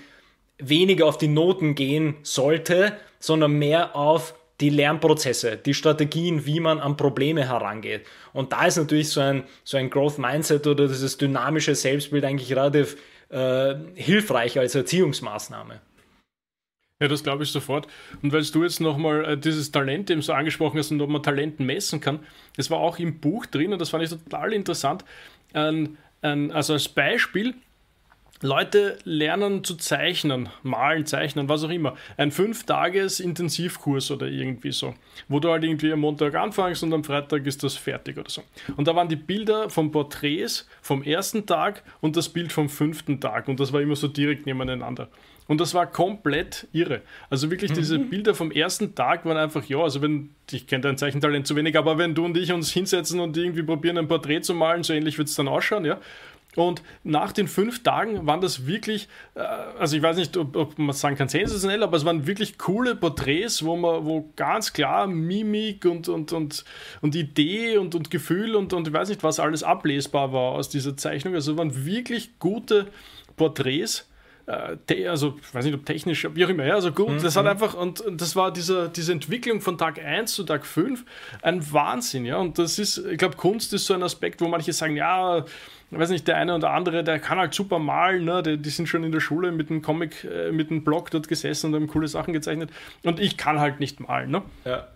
weniger 0.57 1.05
auf 1.05 1.17
die 1.17 1.29
Noten 1.29 1.75
gehen 1.75 2.17
sollte, 2.23 2.97
sondern 3.21 3.53
mehr 3.53 3.95
auf 3.95 4.35
die 4.59 4.69
Lernprozesse, 4.69 5.55
die 5.55 5.73
Strategien, 5.73 6.45
wie 6.45 6.59
man 6.59 6.81
an 6.81 6.97
Probleme 6.97 7.47
herangeht. 7.47 8.05
Und 8.33 8.51
da 8.51 8.65
ist 8.65 8.75
natürlich 8.75 9.07
so 9.07 9.21
ein, 9.21 9.45
so 9.63 9.77
ein 9.77 9.89
Growth 9.89 10.17
Mindset 10.17 10.67
oder 10.67 10.89
dieses 10.89 11.15
dynamische 11.15 11.73
Selbstbild 11.73 12.25
eigentlich 12.25 12.51
relativ 12.51 12.97
äh, 13.29 13.75
hilfreich 13.95 14.59
als 14.59 14.75
Erziehungsmaßnahme. 14.75 15.79
Ja, 17.01 17.07
das 17.07 17.23
glaube 17.23 17.43
ich 17.43 17.51
sofort. 17.53 17.88
Und 18.21 18.33
weil 18.33 18.43
du 18.43 18.63
jetzt 18.63 18.81
nochmal 18.81 19.23
äh, 19.23 19.38
dieses 19.38 19.71
Talent 19.71 20.09
eben 20.09 20.21
so 20.21 20.33
angesprochen 20.33 20.79
hast 20.79 20.91
und 20.91 20.99
ob 20.99 21.09
man 21.09 21.23
Talenten 21.23 21.65
messen 21.65 22.01
kann, 22.01 22.19
das 22.57 22.69
war 22.69 22.79
auch 22.79 22.99
im 22.99 23.21
Buch 23.21 23.45
drin 23.45 23.71
und 23.71 23.79
das 23.79 23.88
fand 23.88 24.03
ich 24.03 24.09
total 24.09 24.51
interessant. 24.51 25.05
Ähm, 25.53 25.97
ähm, 26.23 26.51
also 26.53 26.73
als 26.73 26.89
Beispiel, 26.89 27.55
Leute 28.41 28.98
lernen 29.03 29.65
zu 29.65 29.75
zeichnen, 29.75 30.50
malen, 30.63 31.05
zeichnen, 31.05 31.50
was 31.50 31.63
auch 31.65 31.69
immer. 31.69 31.96
Ein 32.15 32.31
fünf 32.31 32.65
Tages 32.65 33.19
Intensivkurs 33.19 34.12
oder 34.12 34.27
irgendwie 34.27 34.72
so, 34.72 34.93
wo 35.27 35.41
du 35.41 35.50
halt 35.50 35.65
irgendwie 35.65 35.91
am 35.91 36.00
Montag 36.00 36.36
anfängst 36.36 36.81
und 36.84 36.93
am 36.93 37.03
Freitag 37.03 37.46
ist 37.46 37.63
das 37.63 37.75
fertig 37.75 38.17
oder 38.17 38.29
so. 38.29 38.43
Und 38.77 38.88
da 38.88 38.96
waren 38.96 39.10
die 39.10 39.17
Bilder 39.17 39.69
von 39.69 39.91
Porträts 39.91 40.67
vom 40.81 41.03
ersten 41.03 41.46
Tag 41.46 41.84
und 42.00 42.15
das 42.15 42.29
Bild 42.29 42.53
vom 42.53 42.69
fünften 42.69 43.19
Tag 43.19 43.50
und 43.50 43.60
das 43.60 43.74
war 43.74 43.81
immer 43.81 43.98
so 43.98 44.08
direkt 44.08 44.46
nebeneinander. 44.46 45.10
Und 45.50 45.60
das 45.60 45.74
war 45.74 45.88
komplett 45.88 46.67
irre. 46.74 47.01
Also 47.31 47.50
wirklich 47.50 47.72
diese 47.72 47.98
mhm. 47.98 48.12
Bilder 48.12 48.36
vom 48.36 48.51
ersten 48.51 48.93
Tag 48.93 49.25
waren 49.25 49.36
einfach, 49.36 49.65
ja, 49.65 49.79
also 49.79 50.00
wenn, 50.00 50.29
ich 50.51 50.67
kenne 50.67 50.81
dein 50.81 50.96
Zeichentalent 50.96 51.48
zu 51.48 51.55
wenig, 51.55 51.75
aber 51.75 51.98
wenn 51.98 52.13
du 52.13 52.24
und 52.24 52.38
ich 52.38 52.53
uns 52.53 52.72
hinsetzen 52.72 53.19
und 53.19 53.36
irgendwie 53.36 53.63
probieren, 53.63 53.98
ein 53.98 54.08
Porträt 54.08 54.41
zu 54.41 54.53
malen, 54.53 54.84
so 54.84 54.93
ähnlich 54.93 55.17
wird 55.17 55.27
es 55.27 55.34
dann 55.34 55.48
ausschauen, 55.48 55.86
ja. 55.86 56.00
Und 56.56 56.82
nach 57.03 57.32
den 57.32 57.48
fünf 57.48 57.84
Tagen 57.84 58.25
waren 58.25 58.41
das 58.41 58.65
wirklich, 58.65 59.08
äh, 59.36 59.39
also 59.39 59.96
ich 59.96 60.01
weiß 60.01 60.18
nicht, 60.18 60.36
ob, 60.36 60.56
ob 60.56 60.79
man 60.79 60.96
sagen 60.96 61.15
kann, 61.15 61.29
sensationell, 61.29 61.84
aber 61.84 61.96
es 61.96 62.06
waren 62.06 62.25
wirklich 62.25 62.58
coole 62.58 62.96
Porträts, 62.96 63.63
wo 63.63 63.77
man, 63.77 64.03
wo 64.06 64.29
ganz 64.36 64.74
klar 64.74 65.06
Mimik 65.06 65.86
und, 65.86 66.10
und, 66.10 66.34
und, 66.34 66.65
und 67.01 67.15
Idee 67.15 67.77
und, 67.77 67.94
und 67.94 68.10
Gefühl 68.10 68.56
und, 68.56 68.74
und 68.74 68.88
ich 68.88 68.94
weiß 68.94 69.10
nicht, 69.10 69.24
was 69.24 69.39
alles 69.39 69.62
ablesbar 69.62 70.34
war 70.34 70.53
aus 70.53 70.70
dieser 70.70 70.98
Zeichnung. 70.98 71.36
Also 71.36 71.51
es 71.51 71.58
waren 71.58 71.86
wirklich 71.86 72.39
gute 72.39 72.88
Porträts 73.38 74.08
äh, 74.50 75.08
also 75.08 75.36
ich 75.41 75.53
weiß 75.53 75.65
nicht, 75.65 75.75
ob 75.75 75.86
technisch, 75.86 76.27
wie 76.34 76.46
auch 76.46 76.50
immer, 76.50 76.65
ja, 76.65 76.74
also 76.74 76.91
gut, 76.91 77.10
mhm. 77.10 77.22
das 77.22 77.36
hat 77.36 77.44
mhm. 77.44 77.51
einfach, 77.51 77.75
und, 77.75 78.01
und 78.01 78.20
das 78.20 78.36
war 78.36 78.51
diese, 78.51 78.89
diese 78.89 79.12
Entwicklung 79.12 79.62
von 79.62 79.77
Tag 79.77 80.03
1 80.03 80.34
zu 80.34 80.44
Tag 80.44 80.65
5 80.65 81.06
ein 81.41 81.72
Wahnsinn, 81.72 82.25
ja, 82.25 82.38
und 82.38 82.58
das 82.58 82.79
ist, 82.79 82.98
ich 82.98 83.18
glaube, 83.18 83.38
Kunst 83.38 83.74
ist 83.74 83.86
so 83.86 83.94
ein 83.94 84.03
Aspekt, 84.03 84.41
wo 84.41 84.48
manche 84.48 84.74
sagen, 84.74 84.96
ja, 84.96 85.46
ich 85.91 85.98
weiß 85.98 86.10
nicht, 86.10 86.27
der 86.27 86.38
eine 86.38 86.56
oder 86.56 86.72
andere, 86.72 87.03
der 87.03 87.20
kann 87.20 87.39
halt 87.39 87.53
super 87.53 87.79
malen, 87.79 88.25
ne? 88.25 88.44
die, 88.44 88.58
die 88.58 88.70
sind 88.70 88.88
schon 88.88 89.03
in 89.03 89.12
der 89.12 89.20
Schule 89.20 89.51
mit 89.51 89.70
einem 89.70 89.82
Comic, 89.82 90.24
äh, 90.24 90.51
mit 90.51 90.72
einem 90.72 90.84
Blog 90.84 91.12
dort 91.12 91.27
gesessen 91.27 91.68
und 91.68 91.75
haben 91.75 91.88
coole 91.88 92.08
Sachen 92.08 92.34
gezeichnet 92.34 92.72
und 93.03 93.20
ich 93.20 93.38
kann 93.38 93.60
halt 93.60 93.79
nicht 93.79 94.00
malen, 94.00 94.32
ne? 94.32 94.41
Ja. 94.65 94.88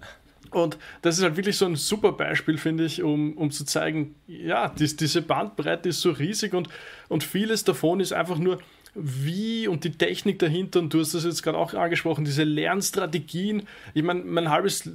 Und 0.52 0.78
das 1.02 1.18
ist 1.18 1.24
halt 1.24 1.36
wirklich 1.36 1.58
so 1.58 1.66
ein 1.66 1.76
super 1.76 2.12
Beispiel, 2.12 2.60
finde 2.60 2.86
ich, 2.86 3.02
um, 3.02 3.36
um 3.38 3.50
zu 3.50 3.66
zeigen, 3.66 4.14
ja, 4.28 4.70
dies, 4.70 4.96
diese 4.96 5.24
Bandbreite 5.24 5.90
ist 5.90 6.02
so 6.02 6.12
riesig 6.12 6.54
und, 6.54 6.70
und 7.10 7.24
vieles 7.24 7.64
davon 7.64 8.00
ist 8.00 8.14
einfach 8.14 8.38
nur, 8.38 8.60
wie 8.96 9.68
und 9.68 9.84
die 9.84 9.92
Technik 9.92 10.40
dahinter, 10.40 10.80
und 10.80 10.94
du 10.94 11.00
hast 11.00 11.14
das 11.14 11.24
jetzt 11.24 11.42
gerade 11.42 11.58
auch 11.58 11.74
angesprochen, 11.74 12.26
diese 12.26 12.44
Lernstrategien. 12.44 13.64
Ich 13.94 14.04
meine, 14.04 14.24
mein 14.24 14.50
halbes, 14.50 14.90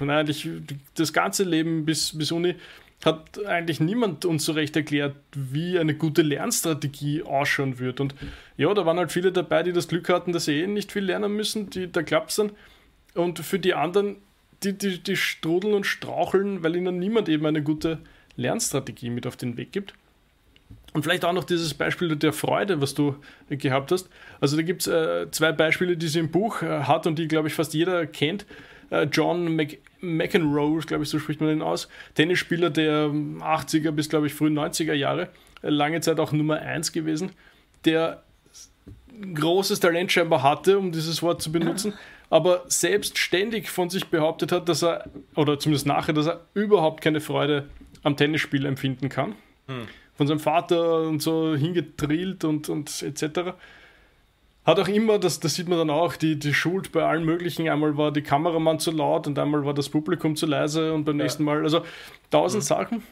nein, 0.00 0.10
eigentlich 0.10 0.48
das 0.94 1.12
ganze 1.12 1.44
Leben 1.44 1.84
bis, 1.84 2.16
bis 2.16 2.30
Uni 2.32 2.56
hat 3.04 3.44
eigentlich 3.46 3.80
niemand 3.80 4.24
uns 4.24 4.44
so 4.44 4.52
recht 4.52 4.74
erklärt, 4.74 5.14
wie 5.32 5.78
eine 5.78 5.94
gute 5.94 6.22
Lernstrategie 6.22 7.22
ausschauen 7.22 7.78
wird. 7.78 8.00
Und 8.00 8.14
ja, 8.56 8.72
da 8.74 8.84
waren 8.86 8.98
halt 8.98 9.12
viele 9.12 9.30
dabei, 9.30 9.62
die 9.62 9.72
das 9.72 9.88
Glück 9.88 10.08
hatten, 10.08 10.32
dass 10.32 10.46
sie 10.46 10.60
eh 10.60 10.66
nicht 10.66 10.90
viel 10.90 11.04
lernen 11.04 11.34
müssen, 11.34 11.70
die, 11.70 11.90
da 11.90 12.02
klappt 12.02 12.30
es 12.30 12.36
dann. 12.36 12.52
Und 13.14 13.38
für 13.38 13.58
die 13.58 13.74
anderen, 13.74 14.16
die, 14.64 14.76
die, 14.76 14.98
die 14.98 15.16
strudeln 15.16 15.74
und 15.74 15.86
straucheln, 15.86 16.64
weil 16.64 16.74
ihnen 16.74 16.98
niemand 16.98 17.28
eben 17.28 17.46
eine 17.46 17.62
gute 17.62 17.98
Lernstrategie 18.36 19.10
mit 19.10 19.26
auf 19.26 19.36
den 19.36 19.56
Weg 19.56 19.72
gibt. 19.72 19.94
Und 20.94 21.02
vielleicht 21.02 21.24
auch 21.24 21.32
noch 21.32 21.44
dieses 21.44 21.74
Beispiel 21.74 22.16
der 22.16 22.32
Freude, 22.32 22.80
was 22.80 22.94
du 22.94 23.16
gehabt 23.50 23.92
hast. 23.92 24.08
Also 24.40 24.56
da 24.56 24.62
gibt 24.62 24.82
es 24.82 24.86
äh, 24.86 25.30
zwei 25.30 25.52
Beispiele, 25.52 25.96
die 25.96 26.08
sie 26.08 26.18
im 26.18 26.30
Buch 26.30 26.62
äh, 26.62 26.84
hat 26.84 27.06
und 27.06 27.18
die, 27.18 27.28
glaube 27.28 27.48
ich, 27.48 27.54
fast 27.54 27.74
jeder 27.74 28.06
kennt. 28.06 28.46
Äh, 28.90 29.04
John 29.04 29.54
Mc 29.54 29.78
McEnroe, 30.00 30.78
glaube 30.80 31.02
ich, 31.02 31.10
so 31.10 31.18
spricht 31.18 31.40
man 31.40 31.50
den 31.50 31.62
aus. 31.62 31.88
Tennisspieler 32.14 32.70
der 32.70 33.08
80er 33.08 33.90
bis, 33.90 34.08
glaube 34.08 34.28
ich, 34.28 34.34
frühen 34.34 34.56
90er 34.56 34.94
Jahre. 34.94 35.28
Äh, 35.62 35.70
lange 35.70 36.00
Zeit 36.00 36.20
auch 36.20 36.32
Nummer 36.32 36.60
1 36.60 36.92
gewesen. 36.92 37.32
Der 37.84 38.22
großes 39.34 39.80
Talent 39.80 40.12
scheinbar 40.12 40.42
hatte, 40.42 40.78
um 40.78 40.92
dieses 40.92 41.22
Wort 41.22 41.42
zu 41.42 41.52
benutzen, 41.52 41.94
aber 42.30 42.64
selbstständig 42.68 43.68
von 43.68 43.90
sich 43.90 44.06
behauptet 44.06 44.52
hat, 44.52 44.68
dass 44.68 44.82
er, 44.82 45.10
oder 45.34 45.58
zumindest 45.58 45.86
nachher, 45.86 46.14
dass 46.14 46.26
er 46.26 46.40
überhaupt 46.54 47.02
keine 47.02 47.20
Freude 47.20 47.68
am 48.04 48.16
Tennisspiel 48.16 48.64
empfinden 48.64 49.08
kann. 49.10 49.34
Hm 49.66 49.86
von 50.18 50.26
seinem 50.26 50.40
Vater 50.40 51.02
und 51.02 51.22
so 51.22 51.54
hingetrillt 51.54 52.44
und, 52.44 52.68
und 52.68 53.02
etc. 53.02 53.52
Hat 54.64 54.80
auch 54.80 54.88
immer, 54.88 55.20
das, 55.20 55.38
das 55.38 55.54
sieht 55.54 55.68
man 55.68 55.78
dann 55.78 55.90
auch, 55.90 56.16
die, 56.16 56.36
die 56.36 56.52
Schuld 56.52 56.90
bei 56.90 57.04
allen 57.04 57.24
möglichen. 57.24 57.68
Einmal 57.68 57.96
war 57.96 58.10
die 58.10 58.22
Kameramann 58.22 58.80
zu 58.80 58.90
laut 58.90 59.28
und 59.28 59.38
einmal 59.38 59.64
war 59.64 59.74
das 59.74 59.88
Publikum 59.88 60.34
zu 60.34 60.46
leise 60.46 60.92
und 60.92 61.04
beim 61.04 61.18
ja. 61.18 61.22
nächsten 61.22 61.44
Mal, 61.44 61.62
also 61.62 61.84
tausend 62.30 62.64
mhm. 62.64 62.66
Sachen. 62.66 63.02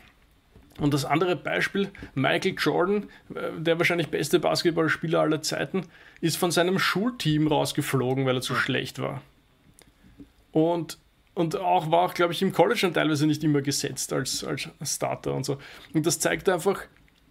Und 0.78 0.92
das 0.92 1.04
andere 1.04 1.36
Beispiel, 1.36 1.90
Michael 2.14 2.56
Jordan, 2.58 3.04
äh, 3.34 3.52
der 3.56 3.78
wahrscheinlich 3.78 4.08
beste 4.08 4.40
Basketballspieler 4.40 5.20
aller 5.20 5.40
Zeiten, 5.42 5.82
ist 6.20 6.36
von 6.36 6.50
seinem 6.50 6.80
Schulteam 6.80 7.46
rausgeflogen, 7.46 8.26
weil 8.26 8.34
er 8.34 8.42
zu 8.42 8.52
mhm. 8.52 8.58
schlecht 8.58 8.98
war. 8.98 9.22
Und 10.50 10.98
und 11.36 11.54
auch 11.54 11.90
war 11.90 12.00
auch, 12.00 12.14
glaube 12.14 12.32
ich, 12.32 12.40
im 12.40 12.50
College 12.50 12.80
dann 12.80 12.94
teilweise 12.94 13.26
nicht 13.26 13.44
immer 13.44 13.60
gesetzt 13.60 14.10
als, 14.14 14.42
als 14.42 14.70
Starter 14.82 15.34
und 15.34 15.44
so. 15.44 15.58
Und 15.92 16.06
das 16.06 16.18
zeigt 16.18 16.48
einfach, 16.48 16.80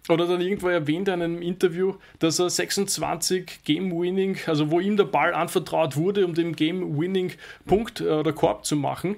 oder 0.08 0.26
dann 0.26 0.40
irgendwo 0.40 0.68
erwähnt 0.68 1.08
in 1.08 1.14
einem 1.14 1.42
Interview, 1.42 1.94
dass 2.18 2.38
er 2.38 2.50
26 2.50 3.64
Game-Winning, 3.64 4.38
also 4.46 4.70
wo 4.70 4.80
ihm 4.80 4.96
der 4.96 5.04
Ball 5.04 5.34
anvertraut 5.34 5.96
wurde, 5.96 6.24
um 6.24 6.34
den 6.34 6.54
Game-Winning-Punkt 6.54 8.00
äh, 8.00 8.08
oder 8.08 8.32
Korb 8.32 8.64
zu 8.64 8.76
machen, 8.76 9.16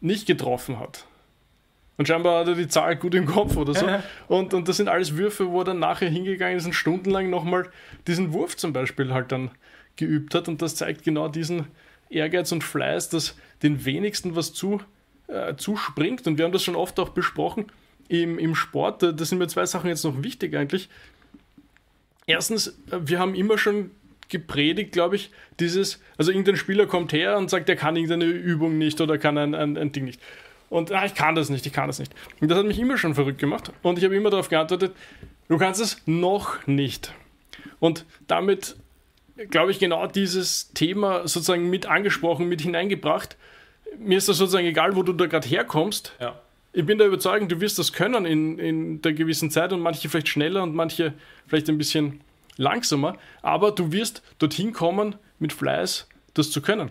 nicht 0.00 0.26
getroffen 0.26 0.80
hat. 0.80 1.06
Und 1.98 2.08
scheinbar 2.08 2.40
hat 2.40 2.48
er 2.48 2.54
die 2.54 2.68
Zahl 2.68 2.96
gut 2.96 3.14
im 3.14 3.26
Kopf 3.26 3.56
oder 3.56 3.74
so. 3.74 3.86
und, 4.28 4.54
und 4.54 4.66
das 4.66 4.78
sind 4.78 4.88
alles 4.88 5.16
Würfe, 5.16 5.50
wo 5.50 5.60
er 5.60 5.64
dann 5.64 5.78
nachher 5.78 6.08
hingegangen 6.08 6.56
ist 6.56 6.66
und 6.66 6.72
stundenlang 6.72 7.30
nochmal 7.30 7.68
diesen 8.06 8.32
Wurf 8.32 8.56
zum 8.56 8.72
Beispiel 8.72 9.12
halt 9.12 9.30
dann 9.30 9.50
geübt 9.96 10.34
hat. 10.34 10.48
Und 10.48 10.62
das 10.62 10.74
zeigt 10.74 11.04
genau 11.04 11.28
diesen 11.28 11.66
Ehrgeiz 12.10 12.50
und 12.50 12.64
Fleiß, 12.64 13.10
dass 13.10 13.36
den 13.62 13.84
wenigsten 13.84 14.34
was 14.34 14.52
zu, 14.52 14.80
äh, 15.28 15.54
zuspringt. 15.54 16.26
Und 16.26 16.38
wir 16.38 16.44
haben 16.44 16.52
das 16.52 16.64
schon 16.64 16.76
oft 16.76 16.98
auch 16.98 17.10
besprochen 17.10 17.66
im, 18.12 18.38
im 18.38 18.54
Sport. 18.54 19.02
Da, 19.02 19.24
sind 19.24 19.38
mir 19.38 19.48
zwei 19.48 19.64
Sachen 19.64 19.88
jetzt 19.88 20.04
noch 20.04 20.22
wichtig 20.22 20.54
eigentlich. 20.54 20.90
Erstens, 22.26 22.68
äh, 22.90 22.98
wir 23.00 23.18
haben 23.18 23.34
immer 23.34 23.56
schon 23.56 23.90
gepredigt, 24.28 24.92
glaube 24.92 25.16
ich, 25.16 25.30
dieses, 25.60 26.00
also 26.16 26.30
irgendein 26.30 26.56
Spieler 26.56 26.86
kommt 26.86 27.12
her 27.12 27.36
und 27.36 27.50
sagt, 27.50 27.68
er 27.68 27.76
kann 27.76 27.96
irgendeine 27.96 28.24
Übung 28.24 28.78
nicht 28.78 29.00
oder 29.00 29.18
kann 29.18 29.36
ein, 29.38 29.54
ein, 29.54 29.76
ein 29.76 29.92
Ding 29.92 30.04
nicht. 30.04 30.20
Und 30.68 30.90
ah, 30.92 31.04
ich 31.04 31.14
kann 31.14 31.34
das 31.34 31.50
nicht, 31.50 31.66
ich 31.66 31.72
kann 31.72 31.86
das 31.86 31.98
nicht. 31.98 32.14
Und 32.40 32.50
das 32.50 32.58
hat 32.58 32.66
mich 32.66 32.78
immer 32.78 32.96
schon 32.96 33.14
verrückt 33.14 33.38
gemacht. 33.38 33.72
Und 33.82 33.98
ich 33.98 34.04
habe 34.04 34.16
immer 34.16 34.30
darauf 34.30 34.48
geantwortet, 34.48 34.94
du 35.48 35.58
kannst 35.58 35.80
es 35.80 36.02
noch 36.06 36.66
nicht. 36.66 37.12
Und 37.78 38.06
damit, 38.26 38.76
glaube 39.50 39.70
ich, 39.70 39.78
genau 39.78 40.06
dieses 40.06 40.72
Thema 40.72 41.28
sozusagen 41.28 41.68
mit 41.68 41.86
angesprochen, 41.86 42.48
mit 42.48 42.62
hineingebracht, 42.62 43.36
mir 43.98 44.16
ist 44.16 44.28
das 44.28 44.38
sozusagen 44.38 44.66
egal, 44.66 44.96
wo 44.96 45.02
du 45.02 45.12
da 45.12 45.26
gerade 45.26 45.46
herkommst. 45.46 46.14
Ja. 46.20 46.40
Ich 46.74 46.86
bin 46.86 46.96
der 46.98 47.06
Überzeugung, 47.06 47.48
du 47.48 47.60
wirst 47.60 47.78
das 47.78 47.92
können 47.92 48.24
in, 48.24 48.58
in 48.58 49.02
der 49.02 49.12
gewissen 49.12 49.50
Zeit 49.50 49.72
und 49.72 49.80
manche 49.80 50.08
vielleicht 50.08 50.28
schneller 50.28 50.62
und 50.62 50.74
manche 50.74 51.12
vielleicht 51.46 51.68
ein 51.68 51.76
bisschen 51.76 52.20
langsamer, 52.56 53.16
aber 53.42 53.72
du 53.72 53.92
wirst 53.92 54.22
dorthin 54.38 54.72
kommen 54.72 55.16
mit 55.38 55.52
Fleiß, 55.52 56.08
das 56.34 56.50
zu 56.50 56.62
können. 56.62 56.90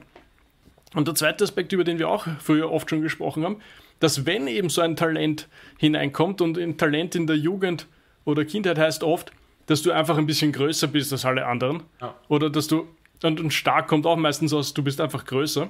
Und 0.94 1.08
der 1.08 1.16
zweite 1.16 1.44
Aspekt, 1.44 1.74
über 1.74 1.84
den 1.84 2.00
wir 2.00 2.10
auch 2.10 2.28
früher 2.40 2.72
oft 2.72 2.90
schon 2.90 3.02
gesprochen 3.02 3.44
haben, 3.44 3.58
dass 4.00 4.26
wenn 4.26 4.48
eben 4.48 4.70
so 4.70 4.82
ein 4.82 4.96
Talent 4.96 5.48
hineinkommt 5.78 6.42
und 6.42 6.58
ein 6.58 6.78
Talent 6.78 7.16
in 7.16 7.28
der 7.28 7.38
Jugend 7.38 7.88
oder 8.26 8.46
Kindheit 8.46 8.78
heißt 8.78 9.04
oft, 9.04 9.32
dass 9.68 9.82
du 9.82 9.92
einfach 9.92 10.18
ein 10.18 10.26
bisschen 10.26 10.52
größer 10.52 10.88
bist 10.88 11.12
als 11.12 11.26
alle 11.26 11.46
anderen. 11.46 11.84
Ja. 12.02 12.16
Oder 12.28 12.50
dass 12.50 12.68
du, 12.68 12.88
und, 13.24 13.40
und 13.40 13.52
stark 13.52 13.88
kommt 13.88 14.06
auch 14.06 14.18
meistens 14.18 14.54
aus, 14.54 14.74
du 14.74 14.84
bist 14.84 15.00
einfach 15.00 15.26
größer. 15.26 15.70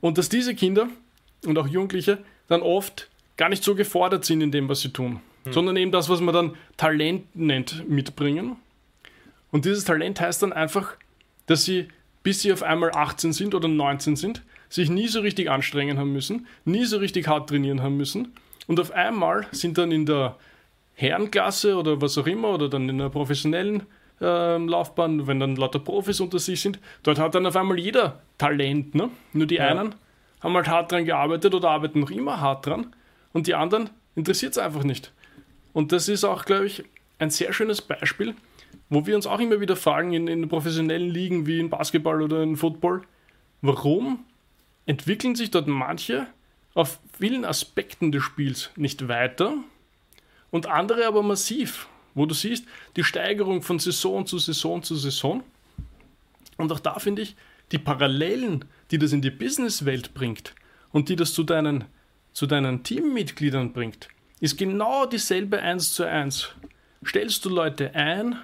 Und 0.00 0.16
dass 0.16 0.28
diese 0.28 0.54
Kinder 0.54 0.88
und 1.44 1.58
auch 1.58 1.66
Jugendliche 1.66 2.18
dann 2.48 2.62
oft 2.62 3.08
gar 3.36 3.48
nicht 3.48 3.64
so 3.64 3.74
gefordert 3.74 4.24
sind 4.24 4.40
in 4.40 4.50
dem, 4.50 4.68
was 4.68 4.80
sie 4.80 4.90
tun, 4.90 5.20
hm. 5.44 5.52
sondern 5.52 5.76
eben 5.76 5.92
das, 5.92 6.08
was 6.08 6.20
man 6.20 6.34
dann 6.34 6.56
Talent 6.76 7.34
nennt, 7.34 7.88
mitbringen. 7.88 8.56
Und 9.50 9.64
dieses 9.64 9.84
Talent 9.84 10.20
heißt 10.20 10.42
dann 10.42 10.52
einfach, 10.52 10.96
dass 11.46 11.64
sie, 11.64 11.88
bis 12.22 12.42
sie 12.42 12.52
auf 12.52 12.62
einmal 12.62 12.90
18 12.92 13.32
sind 13.32 13.54
oder 13.54 13.68
19 13.68 14.16
sind, 14.16 14.42
sich 14.68 14.90
nie 14.90 15.08
so 15.08 15.20
richtig 15.20 15.50
anstrengen 15.50 15.98
haben 15.98 16.12
müssen, 16.12 16.46
nie 16.64 16.84
so 16.84 16.98
richtig 16.98 17.28
hart 17.28 17.48
trainieren 17.48 17.82
haben 17.82 17.96
müssen. 17.96 18.32
Und 18.66 18.80
auf 18.80 18.90
einmal 18.90 19.46
sind 19.52 19.78
dann 19.78 19.92
in 19.92 20.06
der 20.06 20.36
Herrenklasse 20.94 21.76
oder 21.76 22.00
was 22.00 22.16
auch 22.18 22.26
immer 22.26 22.50
oder 22.50 22.68
dann 22.68 22.88
in 22.88 23.00
einer 23.00 23.10
professionellen 23.10 23.84
äh, 24.20 24.56
Laufbahn, 24.56 25.26
wenn 25.26 25.40
dann 25.40 25.56
lauter 25.56 25.78
Profis 25.78 26.20
unter 26.20 26.38
sich 26.38 26.60
sind, 26.60 26.78
dort 27.02 27.18
hat 27.18 27.34
dann 27.34 27.46
auf 27.46 27.56
einmal 27.56 27.78
jeder 27.78 28.20
Talent. 28.38 28.94
Ne? 28.94 29.10
Nur 29.32 29.46
die 29.46 29.56
ja. 29.56 29.68
einen 29.68 29.94
haben 30.44 30.54
halt 30.54 30.68
hart 30.68 30.92
dran 30.92 31.04
gearbeitet 31.04 31.54
oder 31.54 31.70
arbeiten 31.70 32.00
noch 32.00 32.10
immer 32.10 32.40
hart 32.40 32.66
dran 32.66 32.94
und 33.32 33.48
die 33.48 33.54
anderen 33.54 33.90
interessiert 34.14 34.52
es 34.52 34.58
einfach 34.58 34.84
nicht. 34.84 35.12
Und 35.72 35.90
das 35.90 36.08
ist 36.08 36.22
auch, 36.22 36.44
glaube 36.44 36.66
ich, 36.66 36.84
ein 37.18 37.30
sehr 37.30 37.52
schönes 37.52 37.82
Beispiel, 37.82 38.36
wo 38.88 39.06
wir 39.06 39.16
uns 39.16 39.26
auch 39.26 39.40
immer 39.40 39.60
wieder 39.60 39.74
fragen 39.74 40.12
in, 40.12 40.28
in 40.28 40.48
professionellen 40.48 41.10
Ligen 41.10 41.46
wie 41.46 41.58
in 41.58 41.70
Basketball 41.70 42.22
oder 42.22 42.42
in 42.42 42.56
Football, 42.56 43.02
warum 43.60 44.24
entwickeln 44.86 45.34
sich 45.34 45.50
dort 45.50 45.66
manche 45.66 46.28
auf 46.74 47.00
vielen 47.18 47.44
Aspekten 47.44 48.12
des 48.12 48.22
Spiels 48.22 48.70
nicht 48.76 49.08
weiter 49.08 49.54
und 50.52 50.66
andere 50.66 51.06
aber 51.06 51.22
massiv 51.22 51.88
wo 52.14 52.26
du 52.26 52.34
siehst, 52.34 52.64
die 52.96 53.04
Steigerung 53.04 53.62
von 53.62 53.78
Saison 53.78 54.26
zu 54.26 54.38
Saison 54.38 54.82
zu 54.82 54.94
Saison. 54.96 55.42
Und 56.56 56.70
auch 56.72 56.80
da 56.80 56.98
finde 56.98 57.22
ich, 57.22 57.36
die 57.72 57.78
Parallelen, 57.78 58.64
die 58.90 58.98
das 58.98 59.12
in 59.12 59.22
die 59.22 59.30
Businesswelt 59.30 60.14
bringt 60.14 60.54
und 60.92 61.08
die 61.08 61.16
das 61.16 61.32
zu 61.32 61.42
deinen, 61.42 61.84
zu 62.32 62.46
deinen 62.46 62.82
Teammitgliedern 62.82 63.72
bringt, 63.72 64.08
ist 64.40 64.58
genau 64.58 65.06
dieselbe 65.06 65.60
1 65.60 65.94
zu 65.94 66.04
1. 66.04 66.50
Stellst 67.04 67.44
du 67.44 67.48
Leute 67.48 67.94
ein, 67.94 68.36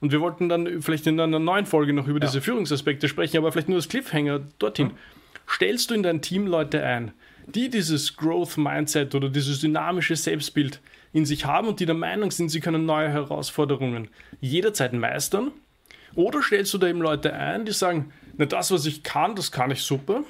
und 0.00 0.12
wir 0.12 0.20
wollten 0.20 0.48
dann 0.48 0.82
vielleicht 0.82 1.06
in 1.06 1.18
einer 1.18 1.38
neuen 1.38 1.66
Folge 1.66 1.92
noch 1.92 2.06
über 2.06 2.20
ja. 2.20 2.26
diese 2.26 2.40
Führungsaspekte 2.40 3.08
sprechen, 3.08 3.38
aber 3.38 3.52
vielleicht 3.52 3.68
nur 3.68 3.78
das 3.78 3.88
Cliffhanger 3.88 4.40
dorthin. 4.58 4.92
Stellst 5.48 5.90
du 5.90 5.94
in 5.94 6.02
dein 6.02 6.22
Team 6.22 6.46
Leute 6.46 6.82
ein, 6.82 7.12
die 7.46 7.70
dieses 7.70 8.16
Growth 8.16 8.58
Mindset 8.58 9.14
oder 9.14 9.28
dieses 9.28 9.60
dynamische 9.60 10.16
Selbstbild 10.16 10.80
in 11.12 11.24
sich 11.24 11.44
haben 11.44 11.68
und 11.68 11.80
die 11.80 11.86
der 11.86 11.94
Meinung 11.94 12.30
sind, 12.30 12.50
sie 12.50 12.60
können 12.60 12.84
neue 12.84 13.08
Herausforderungen 13.08 14.08
jederzeit 14.40 14.92
meistern? 14.92 15.52
Oder 16.14 16.42
stellst 16.42 16.74
du 16.74 16.78
da 16.78 16.88
eben 16.88 17.00
Leute 17.00 17.32
ein, 17.34 17.64
die 17.64 17.72
sagen, 17.72 18.12
na 18.36 18.46
das, 18.46 18.70
was 18.70 18.86
ich 18.86 19.02
kann, 19.02 19.34
das 19.34 19.52
kann 19.52 19.70
ich 19.70 19.82
super. 19.82 20.24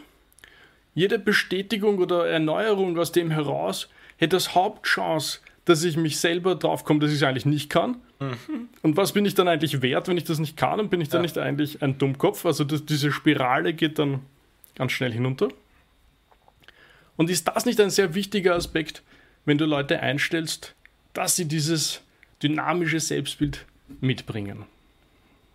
Jede 0.94 1.18
Bestätigung 1.18 1.98
oder 1.98 2.26
Erneuerung 2.26 2.98
aus 2.98 3.12
dem 3.12 3.30
heraus 3.30 3.88
hätte 4.16 4.36
als 4.36 4.54
Hauptchance, 4.54 5.40
dass 5.64 5.82
ich 5.84 5.96
mich 5.96 6.18
selber 6.18 6.54
drauf 6.54 6.84
komme, 6.84 7.00
dass 7.00 7.10
ich 7.10 7.16
es 7.16 7.22
eigentlich 7.22 7.44
nicht 7.44 7.68
kann. 7.68 7.96
Mhm. 8.18 8.68
Und 8.82 8.96
was 8.96 9.12
bin 9.12 9.26
ich 9.26 9.34
dann 9.34 9.48
eigentlich 9.48 9.82
wert, 9.82 10.08
wenn 10.08 10.16
ich 10.16 10.24
das 10.24 10.38
nicht 10.38 10.56
kann? 10.56 10.80
Und 10.80 10.90
bin 10.90 11.00
ich 11.00 11.08
dann 11.08 11.20
ja. 11.20 11.22
nicht 11.22 11.38
eigentlich 11.38 11.82
ein 11.82 11.98
Dummkopf? 11.98 12.46
Also 12.46 12.64
das, 12.64 12.86
diese 12.86 13.12
Spirale 13.12 13.74
geht 13.74 13.98
dann 13.98 14.20
ganz 14.74 14.92
schnell 14.92 15.12
hinunter. 15.12 15.48
Und 17.16 17.30
ist 17.30 17.48
das 17.48 17.66
nicht 17.66 17.80
ein 17.80 17.90
sehr 17.90 18.14
wichtiger 18.14 18.54
Aspekt, 18.54 19.02
wenn 19.44 19.58
du 19.58 19.64
Leute 19.64 20.00
einstellst, 20.00 20.74
dass 21.12 21.36
sie 21.36 21.46
dieses 21.46 22.02
dynamische 22.42 23.00
Selbstbild 23.00 23.64
mitbringen? 24.00 24.64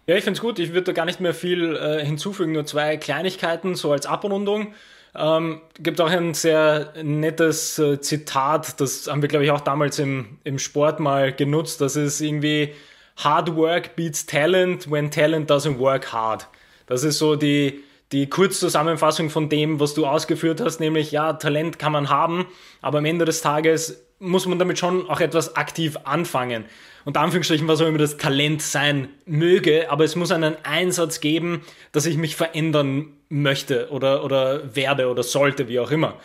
Ja, 0.08 0.16
ich 0.16 0.24
finde 0.24 0.38
es 0.38 0.42
gut. 0.42 0.60
Ich 0.60 0.74
würde 0.74 0.86
da 0.86 0.92
gar 0.94 1.06
nicht 1.06 1.20
mehr 1.20 1.34
viel 1.34 1.76
äh, 1.76 2.04
hinzufügen, 2.04 2.54
nur 2.54 2.66
zwei 2.66 2.98
Kleinigkeiten, 2.98 3.76
so 3.76 3.92
als 3.92 4.06
Abrundung. 4.06 4.74
Ähm, 5.16 5.62
gibt 5.80 6.00
auch 6.00 6.10
ein 6.10 6.34
sehr 6.34 6.94
nettes 7.04 7.78
äh, 7.78 8.00
Zitat, 8.00 8.80
das 8.80 9.08
haben 9.08 9.22
wir, 9.22 9.28
glaube 9.28 9.44
ich, 9.44 9.52
auch 9.52 9.60
damals 9.60 10.00
im, 10.00 10.40
im 10.46 10.58
Sport 10.58 11.02
mal 11.02 11.34
genutzt. 11.34 11.82
Das 11.82 11.98
ist 11.98 12.22
irgendwie 12.22 12.74
Hard 13.18 13.56
work 13.56 13.96
beats 13.96 14.26
talent 14.26 14.90
when 14.90 15.12
talent 15.12 15.52
doesn't 15.52 15.80
work 15.80 16.14
hard. 16.14 16.48
Das 16.88 17.04
ist 17.04 17.18
so 17.18 17.36
die, 17.36 17.84
die 18.12 18.30
Kurzzusammenfassung 18.30 19.30
von 19.30 19.50
dem, 19.50 19.80
was 19.80 19.94
du 19.94 20.06
ausgeführt 20.06 20.62
hast, 20.62 20.80
nämlich 20.80 21.12
ja, 21.12 21.34
Talent 21.34 21.78
kann 21.80 21.92
man 21.92 22.10
haben, 22.10 22.48
aber 22.82 23.00
am 23.00 23.06
Ende 23.06 23.26
des 23.26 23.42
Tages 23.42 24.04
muss 24.21 24.45
man 24.45 24.60
damit 24.60 24.77
schon 24.77 25.10
auch 25.10 25.19
etwas 25.19 25.55
aktiv 25.55 25.97
anfangen. 26.03 26.65
Und 27.03 27.17
Anführungsstrichen, 27.17 27.67
was 27.67 27.81
auch 27.81 27.88
immer 27.88 27.97
das 27.97 28.17
Talent 28.17 28.62
sein 28.62 29.10
möge, 29.25 29.89
aber 29.89 30.03
es 30.03 30.15
muss 30.15 30.31
einen 30.31 30.55
Einsatz 30.63 31.19
geben, 31.19 31.63
dass 31.91 32.05
ich 32.05 32.17
mich 32.17 32.36
verändern 32.36 33.07
möchte 33.29 33.89
oder, 33.89 34.23
oder 34.23 34.75
werde 34.75 35.10
oder 35.10 35.23
sollte, 35.23 35.67
wie 35.67 35.79
auch 35.79 35.89
immer. 35.89 36.19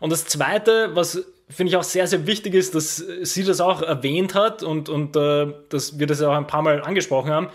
Und 0.00 0.10
das 0.10 0.26
Zweite, 0.26 0.90
was 0.94 1.24
finde 1.48 1.70
ich 1.70 1.76
auch 1.76 1.84
sehr, 1.84 2.08
sehr 2.08 2.26
wichtig 2.26 2.54
ist, 2.54 2.74
dass 2.74 2.96
sie 2.96 3.44
das 3.44 3.60
auch 3.60 3.80
erwähnt 3.80 4.34
hat 4.34 4.64
und, 4.64 4.88
und 4.88 5.14
äh, 5.14 5.46
dass 5.68 6.00
wir 6.00 6.08
das 6.08 6.20
auch 6.22 6.34
ein 6.34 6.48
paar 6.48 6.62
Mal 6.62 6.82
angesprochen 6.82 7.30
haben, 7.30 7.48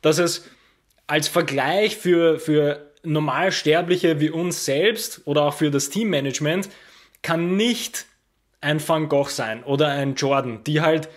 dass 0.00 0.18
es 0.18 0.48
als 1.06 1.28
Vergleich 1.28 1.98
für, 1.98 2.38
für 2.38 2.90
Normalsterbliche 3.02 4.20
wie 4.20 4.30
uns 4.30 4.64
selbst 4.64 5.20
oder 5.26 5.42
auch 5.42 5.54
für 5.54 5.70
das 5.70 5.90
Teammanagement 5.90 6.70
kann 7.20 7.56
nicht 7.56 8.06
ein 8.64 8.86
Van 8.86 9.08
Gogh 9.08 9.30
sein 9.30 9.62
oder 9.62 9.88
ein 9.88 10.14
Jordan, 10.14 10.64
die 10.64 10.80
halt, 10.80 11.08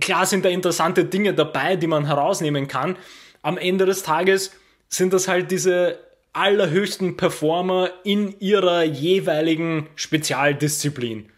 klar 0.00 0.26
sind 0.26 0.44
da 0.44 0.48
interessante 0.48 1.04
Dinge 1.04 1.32
dabei, 1.34 1.76
die 1.76 1.86
man 1.86 2.06
herausnehmen 2.06 2.68
kann. 2.68 2.96
Am 3.42 3.56
Ende 3.56 3.86
des 3.86 4.02
Tages 4.02 4.52
sind 4.88 5.12
das 5.12 5.28
halt 5.28 5.50
diese 5.50 5.98
allerhöchsten 6.32 7.16
Performer 7.16 7.90
in 8.04 8.38
ihrer 8.40 8.82
jeweiligen 8.82 9.88
Spezialdisziplin. 9.96 11.30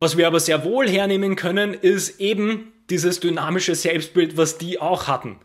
Was 0.00 0.16
wir 0.16 0.26
aber 0.26 0.40
sehr 0.40 0.64
wohl 0.64 0.88
hernehmen 0.88 1.36
können, 1.36 1.74
ist 1.74 2.20
eben 2.20 2.72
dieses 2.88 3.20
dynamische 3.20 3.74
Selbstbild, 3.74 4.36
was 4.36 4.58
die 4.58 4.80
auch 4.80 5.06
hatten. 5.06 5.38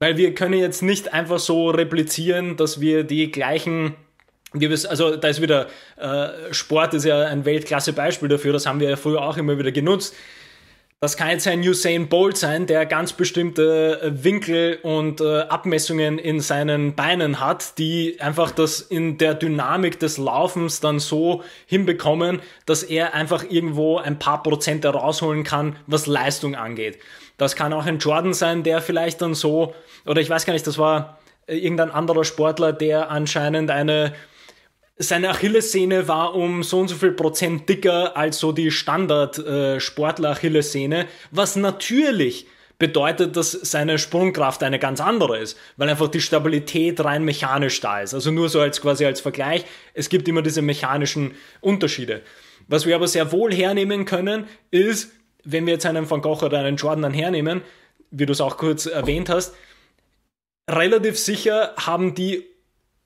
Weil 0.00 0.16
wir 0.16 0.34
können 0.34 0.58
jetzt 0.58 0.82
nicht 0.82 1.12
einfach 1.12 1.38
so 1.38 1.70
replizieren, 1.70 2.56
dass 2.56 2.80
wir 2.80 3.04
die 3.04 3.30
gleichen 3.30 3.94
also 4.52 5.16
da 5.16 5.28
ist 5.28 5.42
wieder, 5.42 5.66
äh, 5.96 6.52
Sport 6.52 6.94
ist 6.94 7.04
ja 7.04 7.26
ein 7.26 7.44
Weltklasse-Beispiel 7.44 8.28
dafür, 8.28 8.52
das 8.52 8.66
haben 8.66 8.80
wir 8.80 8.90
ja 8.90 8.96
früher 8.96 9.22
auch 9.22 9.36
immer 9.36 9.58
wieder 9.58 9.72
genutzt. 9.72 10.14
Das 11.00 11.16
kann 11.16 11.30
jetzt 11.30 11.46
ein 11.46 11.60
Usain 11.60 12.08
Bolt 12.08 12.36
sein, 12.36 12.66
der 12.66 12.84
ganz 12.84 13.12
bestimmte 13.12 14.00
äh, 14.02 14.24
Winkel 14.24 14.80
und 14.82 15.20
äh, 15.20 15.42
Abmessungen 15.42 16.18
in 16.18 16.40
seinen 16.40 16.96
Beinen 16.96 17.38
hat, 17.38 17.78
die 17.78 18.20
einfach 18.20 18.50
das 18.50 18.80
in 18.80 19.16
der 19.16 19.34
Dynamik 19.34 20.00
des 20.00 20.18
Laufens 20.18 20.80
dann 20.80 20.98
so 20.98 21.44
hinbekommen, 21.66 22.40
dass 22.66 22.82
er 22.82 23.14
einfach 23.14 23.44
irgendwo 23.48 23.98
ein 23.98 24.18
paar 24.18 24.42
Prozent 24.42 24.84
rausholen 24.84 25.44
kann, 25.44 25.76
was 25.86 26.06
Leistung 26.06 26.56
angeht. 26.56 26.98
Das 27.36 27.54
kann 27.54 27.72
auch 27.72 27.86
ein 27.86 27.98
Jordan 27.98 28.34
sein, 28.34 28.64
der 28.64 28.82
vielleicht 28.82 29.22
dann 29.22 29.34
so, 29.34 29.76
oder 30.04 30.20
ich 30.20 30.28
weiß 30.28 30.46
gar 30.46 30.52
nicht, 30.52 30.66
das 30.66 30.78
war 30.78 31.20
irgendein 31.46 31.92
anderer 31.92 32.24
Sportler, 32.24 32.72
der 32.72 33.08
anscheinend 33.08 33.70
eine 33.70 34.14
seine 34.98 35.30
Achillessehne 35.30 36.06
war 36.08 36.34
um 36.34 36.62
so 36.62 36.80
und 36.80 36.88
so 36.88 36.96
viel 36.96 37.12
Prozent 37.12 37.66
dicker 37.68 38.16
als 38.16 38.38
so 38.38 38.52
die 38.52 38.70
Standard-Sportler-Achillessehne, 38.70 41.06
was 41.30 41.56
natürlich 41.56 42.46
bedeutet, 42.78 43.36
dass 43.36 43.52
seine 43.52 43.98
Sprungkraft 43.98 44.62
eine 44.62 44.78
ganz 44.78 45.00
andere 45.00 45.38
ist, 45.38 45.58
weil 45.76 45.88
einfach 45.88 46.08
die 46.08 46.20
Stabilität 46.20 47.02
rein 47.04 47.24
mechanisch 47.24 47.80
da 47.80 48.02
ist. 48.02 48.14
Also 48.14 48.30
nur 48.30 48.48
so 48.48 48.60
als 48.60 48.80
quasi 48.80 49.04
als 49.04 49.20
Vergleich. 49.20 49.64
Es 49.94 50.08
gibt 50.08 50.28
immer 50.28 50.42
diese 50.42 50.62
mechanischen 50.62 51.34
Unterschiede. 51.60 52.22
Was 52.68 52.86
wir 52.86 52.94
aber 52.94 53.08
sehr 53.08 53.32
wohl 53.32 53.52
hernehmen 53.52 54.04
können, 54.04 54.46
ist, 54.70 55.10
wenn 55.42 55.66
wir 55.66 55.72
jetzt 55.74 55.86
einen 55.86 56.08
Van 56.08 56.20
Gogh 56.20 56.44
oder 56.44 56.60
einen 56.60 56.76
Jordan 56.76 57.02
dann 57.02 57.14
hernehmen, 57.14 57.62
wie 58.10 58.26
du 58.26 58.32
es 58.32 58.40
auch 58.40 58.56
kurz 58.56 58.86
erwähnt 58.86 59.28
hast, 59.28 59.54
relativ 60.68 61.18
sicher 61.18 61.74
haben 61.76 62.14
die 62.14 62.44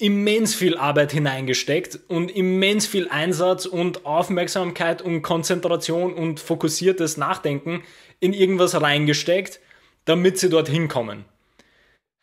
immens 0.03 0.57
viel 0.57 0.77
Arbeit 0.77 1.13
hineingesteckt 1.13 2.01
und 2.09 2.29
immens 2.33 2.89
viel 2.89 3.09
Einsatz 3.09 3.67
und 3.67 4.05
Aufmerksamkeit 4.05 5.01
und 5.01 5.23
Konzentration 5.23 6.13
und 6.13 6.41
fokussiertes 6.41 7.19
Nachdenken 7.19 7.85
in 8.19 8.33
irgendwas 8.33 8.81
reingesteckt, 8.81 9.61
damit 10.05 10.39
sie 10.39 10.51
dorthin 10.51 10.89
kommen. 10.89 11.25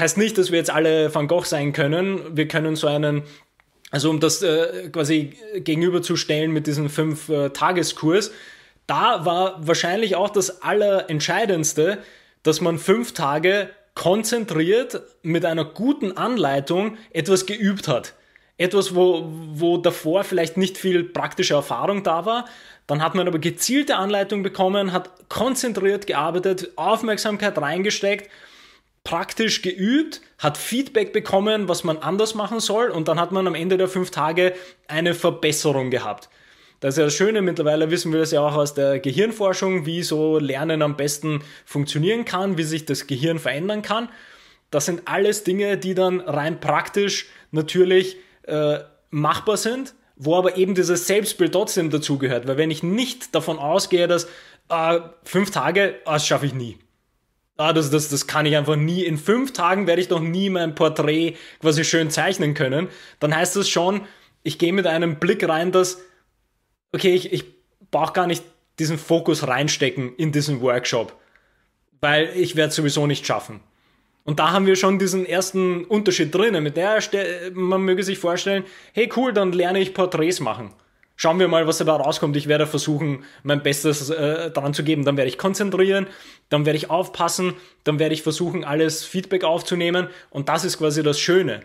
Heißt 0.01 0.17
nicht, 0.17 0.37
dass 0.37 0.51
wir 0.51 0.57
jetzt 0.57 0.71
alle 0.71 1.15
Van 1.15 1.29
Gogh 1.29 1.45
sein 1.45 1.71
können. 1.71 2.35
Wir 2.35 2.49
können 2.49 2.75
so 2.75 2.87
einen, 2.87 3.23
also 3.91 4.09
um 4.09 4.19
das 4.19 4.41
äh, 4.41 4.89
quasi 4.91 5.37
gegenüberzustellen 5.55 6.51
mit 6.51 6.67
diesem 6.67 6.89
fünf-Tageskurs, 6.89 8.27
äh, 8.27 8.31
da 8.87 9.25
war 9.25 9.65
wahrscheinlich 9.65 10.17
auch 10.17 10.31
das 10.31 10.63
Allerentscheidendste, 10.63 11.99
dass 12.43 12.59
man 12.59 12.77
fünf 12.77 13.13
Tage 13.13 13.69
konzentriert 13.99 15.01
mit 15.23 15.43
einer 15.43 15.65
guten 15.65 16.15
Anleitung 16.15 16.97
etwas 17.11 17.45
geübt 17.45 17.89
hat. 17.89 18.13
Etwas, 18.55 18.95
wo, 18.95 19.25
wo 19.27 19.77
davor 19.77 20.23
vielleicht 20.23 20.55
nicht 20.55 20.77
viel 20.77 21.03
praktische 21.03 21.55
Erfahrung 21.55 22.01
da 22.03 22.25
war. 22.25 22.45
Dann 22.87 23.03
hat 23.03 23.13
man 23.15 23.27
aber 23.27 23.39
gezielte 23.39 23.97
Anleitung 23.97 24.41
bekommen, 24.41 24.93
hat 24.93 25.27
konzentriert 25.27 26.07
gearbeitet, 26.07 26.69
Aufmerksamkeit 26.77 27.57
reingesteckt, 27.57 28.31
praktisch 29.03 29.61
geübt, 29.61 30.21
hat 30.37 30.57
Feedback 30.57 31.11
bekommen, 31.11 31.67
was 31.67 31.83
man 31.83 31.97
anders 31.97 32.35
machen 32.35 32.61
soll 32.61 32.91
und 32.91 33.09
dann 33.09 33.19
hat 33.19 33.33
man 33.33 33.47
am 33.47 33.55
Ende 33.55 33.75
der 33.75 33.89
fünf 33.89 34.11
Tage 34.11 34.53
eine 34.87 35.13
Verbesserung 35.13 35.89
gehabt. 35.89 36.29
Das 36.79 36.93
ist 36.93 36.97
ja 36.97 37.05
das 37.05 37.13
Schöne, 37.13 37.41
mittlerweile 37.41 37.91
wissen 37.91 38.13
wir 38.13 38.19
das 38.19 38.31
ja 38.31 38.41
auch 38.41 38.55
aus 38.55 38.73
der 38.73 38.99
Gehirnforschung, 38.99 39.85
wie 39.85 40.01
so 40.01 40.39
Lernen 40.39 40.81
am 40.81 40.95
besten 40.95 41.43
funktionieren 41.65 42.23
kann, 42.23 42.57
wie 42.57 42.63
sich 42.63 42.85
das 42.85 43.05
Gehirn 43.05 43.37
verändern 43.37 43.81
kann. 43.81 44.09
Das 44.71 44.85
sind 44.85 45.01
alles 45.05 45.43
Dinge, 45.43 45.77
die 45.77 45.93
dann 45.93 46.21
rein 46.21 46.59
praktisch 46.59 47.27
natürlich 47.51 48.17
äh, 48.43 48.79
machbar 49.09 49.57
sind, 49.57 49.93
wo 50.15 50.35
aber 50.35 50.57
eben 50.57 50.75
dieses 50.75 51.07
Selbstbild 51.07 51.53
trotzdem 51.53 51.89
dazugehört. 51.89 52.47
Weil 52.47 52.57
wenn 52.57 52.71
ich 52.71 52.83
nicht 52.83 53.35
davon 53.35 53.59
ausgehe, 53.59 54.07
dass 54.07 54.25
äh, 54.69 54.99
fünf 55.23 55.51
Tage, 55.51 55.95
ah, 56.05 56.13
das 56.13 56.27
schaffe 56.27 56.45
ich 56.45 56.53
nie. 56.53 56.77
Ah, 57.57 57.73
das, 57.73 57.89
das, 57.89 58.07
das 58.07 58.25
kann 58.25 58.45
ich 58.45 58.55
einfach 58.55 58.77
nie. 58.77 59.03
In 59.03 59.17
fünf 59.17 59.51
Tagen 59.51 59.85
werde 59.85 60.01
ich 60.01 60.09
noch 60.09 60.21
nie 60.21 60.49
mein 60.49 60.75
Porträt 60.75 61.35
quasi 61.59 61.83
schön 61.83 62.09
zeichnen 62.09 62.53
können. 62.53 62.87
Dann 63.19 63.35
heißt 63.35 63.57
das 63.57 63.67
schon, 63.67 64.01
ich 64.43 64.57
gehe 64.59 64.71
mit 64.71 64.87
einem 64.87 65.19
Blick 65.19 65.47
rein, 65.47 65.73
dass 65.73 66.01
okay, 66.93 67.13
ich, 67.13 67.31
ich 67.31 67.45
brauche 67.91 68.13
gar 68.13 68.27
nicht 68.27 68.43
diesen 68.79 68.97
Fokus 68.97 69.47
reinstecken 69.47 70.15
in 70.15 70.31
diesen 70.31 70.61
Workshop, 70.61 71.15
weil 72.01 72.29
ich 72.35 72.55
werde 72.55 72.73
sowieso 72.73 73.07
nicht 73.07 73.25
schaffen. 73.25 73.61
Und 74.23 74.39
da 74.39 74.51
haben 74.51 74.67
wir 74.67 74.75
schon 74.75 74.99
diesen 74.99 75.25
ersten 75.25 75.85
Unterschied 75.85 76.33
drinnen. 76.33 76.63
Mit 76.63 76.77
der 76.77 76.99
man 77.53 77.81
möge 77.81 78.03
sich 78.03 78.19
vorstellen, 78.19 78.63
hey 78.93 79.09
cool, 79.15 79.33
dann 79.33 79.51
lerne 79.51 79.79
ich 79.79 79.93
Porträts 79.93 80.39
machen. 80.39 80.71
Schauen 81.15 81.39
wir 81.39 81.47
mal, 81.47 81.67
was 81.67 81.79
dabei 81.79 81.93
rauskommt. 81.93 82.37
Ich 82.37 82.47
werde 82.47 82.67
versuchen, 82.67 83.25
mein 83.43 83.63
Bestes 83.63 84.09
äh, 84.09 84.51
daran 84.51 84.73
zu 84.73 84.83
geben. 84.83 85.03
Dann 85.03 85.17
werde 85.17 85.29
ich 85.29 85.37
konzentrieren, 85.37 86.07
dann 86.49 86.65
werde 86.65 86.77
ich 86.77 86.89
aufpassen, 86.89 87.55
dann 87.83 87.99
werde 87.99 88.13
ich 88.13 88.21
versuchen, 88.23 88.63
alles 88.63 89.03
Feedback 89.03 89.43
aufzunehmen. 89.43 90.07
Und 90.29 90.47
das 90.47 90.63
ist 90.63 90.77
quasi 90.77 91.03
das 91.03 91.19
Schöne. 91.19 91.61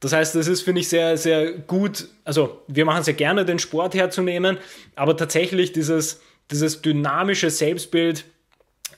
Das 0.00 0.12
heißt, 0.12 0.36
es 0.36 0.46
ist, 0.46 0.62
finde 0.62 0.80
ich, 0.80 0.88
sehr, 0.88 1.16
sehr 1.16 1.52
gut. 1.52 2.08
Also, 2.24 2.62
wir 2.68 2.84
machen 2.84 3.02
sehr 3.02 3.14
gerne, 3.14 3.44
den 3.44 3.58
Sport 3.58 3.94
herzunehmen, 3.94 4.58
aber 4.94 5.16
tatsächlich 5.16 5.72
dieses, 5.72 6.20
dieses 6.50 6.82
dynamische 6.82 7.50
Selbstbild 7.50 8.24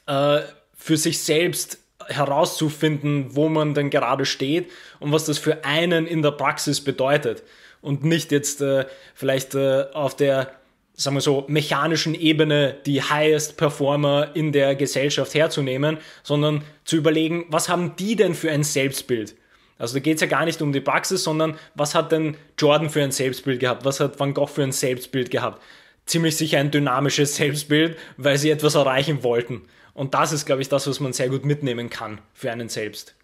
äh, 0.06 0.40
für 0.76 0.96
sich 0.96 1.20
selbst 1.20 1.78
herauszufinden, 2.06 3.34
wo 3.34 3.48
man 3.48 3.74
denn 3.74 3.90
gerade 3.90 4.24
steht 4.26 4.70
und 4.98 5.12
was 5.12 5.26
das 5.26 5.38
für 5.38 5.64
einen 5.64 6.06
in 6.06 6.22
der 6.22 6.32
Praxis 6.32 6.82
bedeutet. 6.82 7.42
Und 7.80 8.04
nicht 8.04 8.32
jetzt 8.32 8.60
äh, 8.60 8.86
vielleicht 9.14 9.54
äh, 9.54 9.86
auf 9.92 10.16
der, 10.16 10.50
sagen 10.94 11.16
wir 11.16 11.20
so, 11.20 11.44
mechanischen 11.48 12.14
Ebene 12.14 12.76
die 12.84 13.02
Highest 13.02 13.56
Performer 13.56 14.30
in 14.34 14.52
der 14.52 14.74
Gesellschaft 14.74 15.34
herzunehmen, 15.34 15.98
sondern 16.22 16.62
zu 16.84 16.96
überlegen, 16.96 17.46
was 17.48 17.68
haben 17.68 17.96
die 17.96 18.16
denn 18.16 18.34
für 18.34 18.50
ein 18.50 18.64
Selbstbild? 18.64 19.34
Also 19.80 19.94
da 19.94 20.00
geht 20.00 20.16
es 20.16 20.20
ja 20.20 20.26
gar 20.26 20.44
nicht 20.44 20.60
um 20.60 20.72
die 20.72 20.80
Praxis, 20.80 21.24
sondern 21.24 21.56
was 21.74 21.94
hat 21.94 22.12
denn 22.12 22.36
Jordan 22.58 22.90
für 22.90 23.02
ein 23.02 23.12
Selbstbild 23.12 23.60
gehabt? 23.60 23.84
Was 23.84 23.98
hat 23.98 24.20
Van 24.20 24.34
Gogh 24.34 24.46
für 24.46 24.62
ein 24.62 24.72
Selbstbild 24.72 25.30
gehabt? 25.30 25.62
Ziemlich 26.04 26.36
sicher 26.36 26.58
ein 26.58 26.70
dynamisches 26.70 27.36
Selbstbild, 27.36 27.96
weil 28.18 28.36
sie 28.36 28.50
etwas 28.50 28.74
erreichen 28.74 29.22
wollten. 29.22 29.62
Und 29.94 30.14
das 30.14 30.32
ist, 30.32 30.44
glaube 30.44 30.60
ich, 30.62 30.68
das, 30.68 30.86
was 30.86 31.00
man 31.00 31.14
sehr 31.14 31.30
gut 31.30 31.44
mitnehmen 31.44 31.88
kann 31.88 32.20
für 32.34 32.52
einen 32.52 32.68
selbst. 32.68 33.14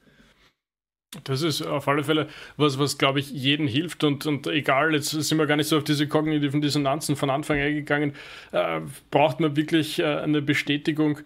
Das 1.25 1.42
ist 1.42 1.62
auf 1.62 1.88
alle 1.88 2.05
Fälle 2.05 2.29
was, 2.57 2.79
was 2.79 2.99
glaube 2.99 3.21
ich, 3.21 3.31
jedem 3.31 3.66
hilft 3.66 4.05
und, 4.05 4.27
und 4.27 4.47
egal, 4.47 4.95
jetzt 4.95 5.11
sind 5.11 5.38
wir 5.38 5.47
gar 5.47 5.57
nicht 5.57 5.69
so 5.69 5.79
auf 5.79 5.85
diese 5.85 6.09
kognitiven 6.09 6.61
Dissonanzen 6.61 7.16
von 7.16 7.31
Anfang 7.31 7.59
eingegangen, 7.59 8.12
äh, 8.53 8.81
braucht 9.11 9.40
man 9.40 9.57
wirklich 9.57 9.99
äh, 9.99 10.05
eine 10.05 10.42
Bestätigung 10.42 11.21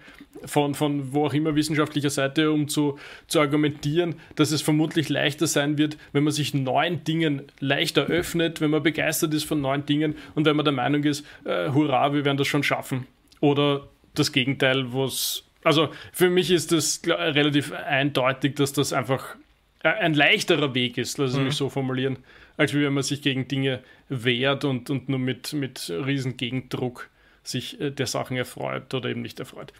von, 0.44 0.74
von 0.74 1.12
wo 1.12 1.26
auch 1.26 1.34
immer 1.34 1.54
wissenschaftlicher 1.54 2.10
Seite, 2.10 2.50
um 2.50 2.68
zu, 2.68 2.98
zu 3.26 3.40
argumentieren, 3.40 4.16
dass 4.36 4.52
es 4.52 4.62
vermutlich 4.62 5.08
leichter 5.08 5.46
sein 5.46 5.76
wird, 5.76 5.96
wenn 6.12 6.24
man 6.24 6.32
sich 6.32 6.54
neuen 6.54 7.02
Dingen 7.04 7.42
leichter 7.58 8.06
öffnet, 8.06 8.60
wenn 8.60 8.70
man 8.70 8.82
begeistert 8.82 9.34
ist 9.34 9.44
von 9.44 9.60
neuen 9.60 9.86
Dingen 9.86 10.14
und 10.34 10.44
wenn 10.44 10.56
man 10.56 10.64
der 10.64 10.74
Meinung 10.74 11.04
ist, 11.04 11.26
äh, 11.44 11.70
hurra, 11.70 12.12
wir 12.12 12.24
werden 12.24 12.38
das 12.38 12.48
schon 12.48 12.62
schaffen. 12.62 13.06
Oder 13.40 13.88
das 14.14 14.32
Gegenteil, 14.32 14.92
was 14.92 15.44
also 15.62 15.90
für 16.12 16.30
mich 16.30 16.50
ist 16.50 16.72
das 16.72 17.02
relativ 17.06 17.72
eindeutig, 17.72 18.56
dass 18.56 18.72
das 18.72 18.94
einfach 18.94 19.36
ein 19.82 20.14
leichterer 20.14 20.74
Weg 20.74 20.98
ist, 20.98 21.18
lass 21.18 21.30
es 21.30 21.36
mhm. 21.36 21.44
mich 21.44 21.54
so 21.54 21.70
formulieren, 21.70 22.18
als 22.56 22.74
wenn 22.74 22.92
man 22.92 23.02
sich 23.02 23.22
gegen 23.22 23.48
Dinge 23.48 23.82
wehrt 24.08 24.64
und, 24.64 24.90
und 24.90 25.08
nur 25.08 25.18
mit, 25.18 25.52
mit 25.52 25.90
riesen 25.90 26.36
Gegendruck 26.36 27.08
sich 27.42 27.80
äh, 27.80 27.90
der 27.90 28.06
Sachen 28.06 28.36
erfreut 28.36 28.92
oder 28.92 29.08
eben 29.08 29.22
nicht 29.22 29.40
erfreut. 29.40 29.72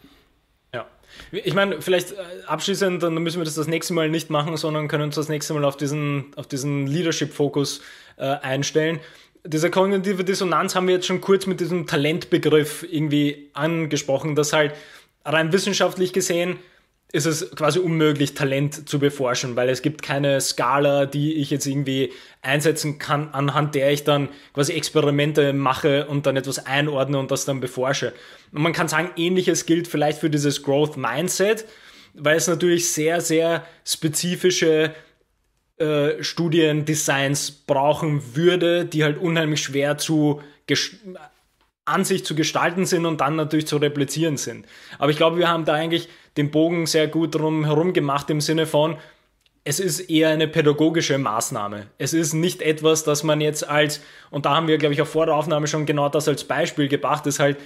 Ja. 0.73 0.87
Ich 1.31 1.53
meine, 1.53 1.81
vielleicht 1.81 2.13
äh, 2.13 2.15
abschließend, 2.47 3.03
dann 3.03 3.13
müssen 3.15 3.39
wir 3.39 3.45
das 3.45 3.55
das 3.55 3.67
nächste 3.67 3.93
Mal 3.93 4.09
nicht 4.09 4.29
machen, 4.29 4.57
sondern 4.57 4.87
können 4.87 5.03
uns 5.03 5.15
das 5.15 5.29
nächste 5.29 5.53
Mal 5.53 5.65
auf 5.65 5.77
diesen, 5.77 6.33
auf 6.35 6.47
diesen 6.47 6.87
Leadership-Fokus 6.87 7.81
äh, 8.17 8.23
einstellen. 8.23 8.99
Diese 9.43 9.69
kognitive 9.69 10.23
Dissonanz 10.23 10.75
haben 10.75 10.87
wir 10.87 10.95
jetzt 10.95 11.07
schon 11.07 11.21
kurz 11.21 11.45
mit 11.47 11.59
diesem 11.59 11.87
Talentbegriff 11.87 12.85
irgendwie 12.89 13.49
angesprochen, 13.53 14.35
dass 14.35 14.53
halt 14.53 14.73
rein 15.25 15.51
wissenschaftlich 15.51 16.13
gesehen 16.13 16.57
ist 17.11 17.25
es 17.25 17.51
quasi 17.51 17.79
unmöglich, 17.79 18.33
Talent 18.33 18.87
zu 18.87 18.99
beforschen, 18.99 19.55
weil 19.55 19.69
es 19.69 19.81
gibt 19.81 20.01
keine 20.01 20.39
Skala, 20.39 21.05
die 21.05 21.33
ich 21.35 21.49
jetzt 21.49 21.65
irgendwie 21.65 22.13
einsetzen 22.41 22.99
kann, 22.99 23.29
anhand 23.33 23.75
der 23.75 23.91
ich 23.91 24.03
dann 24.03 24.29
quasi 24.53 24.73
Experimente 24.73 25.51
mache 25.51 26.07
und 26.07 26.25
dann 26.25 26.37
etwas 26.37 26.65
einordne 26.65 27.19
und 27.19 27.29
das 27.29 27.45
dann 27.45 27.59
beforsche. 27.59 28.13
Und 28.53 28.61
man 28.61 28.73
kann 28.73 28.87
sagen, 28.87 29.11
ähnliches 29.17 29.65
gilt 29.65 29.87
vielleicht 29.87 30.19
für 30.19 30.29
dieses 30.29 30.63
Growth 30.63 30.95
Mindset, 30.95 31.65
weil 32.13 32.37
es 32.37 32.47
natürlich 32.47 32.91
sehr, 32.91 33.19
sehr 33.19 33.65
spezifische 33.85 34.93
äh, 35.77 36.23
Studiendesigns 36.23 37.51
brauchen 37.51 38.35
würde, 38.35 38.85
die 38.85 39.03
halt 39.03 39.17
unheimlich 39.17 39.61
schwer 39.61 39.97
zu 39.97 40.41
an 41.91 42.05
sich 42.05 42.25
zu 42.25 42.35
gestalten 42.35 42.85
sind 42.85 43.05
und 43.05 43.21
dann 43.21 43.35
natürlich 43.35 43.67
zu 43.67 43.77
replizieren 43.77 44.37
sind. 44.37 44.65
Aber 44.97 45.11
ich 45.11 45.17
glaube, 45.17 45.37
wir 45.37 45.49
haben 45.49 45.65
da 45.65 45.73
eigentlich 45.73 46.09
den 46.37 46.51
Bogen 46.51 46.85
sehr 46.85 47.07
gut 47.07 47.35
drum 47.35 47.65
herum 47.65 47.93
gemacht 47.93 48.29
im 48.29 48.41
Sinne 48.41 48.65
von, 48.65 48.97
es 49.63 49.79
ist 49.79 49.99
eher 50.09 50.29
eine 50.29 50.47
pädagogische 50.47 51.17
Maßnahme. 51.17 51.87
Es 51.97 52.13
ist 52.13 52.33
nicht 52.33 52.61
etwas, 52.61 53.03
das 53.03 53.23
man 53.23 53.41
jetzt 53.41 53.67
als, 53.67 54.01
und 54.31 54.45
da 54.45 54.55
haben 54.55 54.67
wir, 54.67 54.77
glaube 54.77 54.93
ich, 54.93 55.01
auch 55.01 55.07
vor 55.07 55.27
der 55.27 55.35
Aufnahme 55.35 55.67
schon 55.67 55.85
genau 55.85 56.09
das 56.09 56.27
als 56.27 56.43
Beispiel 56.45 56.87
gebracht, 56.87 57.27
ist 57.27 57.39
halt, 57.39 57.57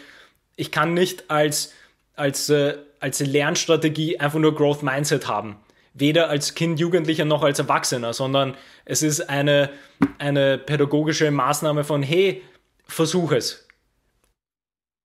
ich 0.57 0.71
kann 0.71 0.93
nicht 0.93 1.29
als, 1.29 1.73
als, 2.15 2.49
äh, 2.49 2.77
als 2.99 3.19
Lernstrategie 3.19 4.19
einfach 4.19 4.39
nur 4.39 4.55
Growth 4.55 4.83
Mindset 4.83 5.27
haben. 5.27 5.57
Weder 5.93 6.29
als 6.29 6.55
Kind, 6.55 6.79
Jugendlicher 6.81 7.23
noch 7.23 7.43
als 7.43 7.59
Erwachsener, 7.59 8.13
sondern 8.13 8.55
es 8.83 9.01
ist 9.01 9.29
eine, 9.29 9.69
eine 10.17 10.57
pädagogische 10.57 11.31
Maßnahme 11.31 11.85
von, 11.85 12.03
hey, 12.03 12.41
versuch 12.87 13.31
es 13.31 13.64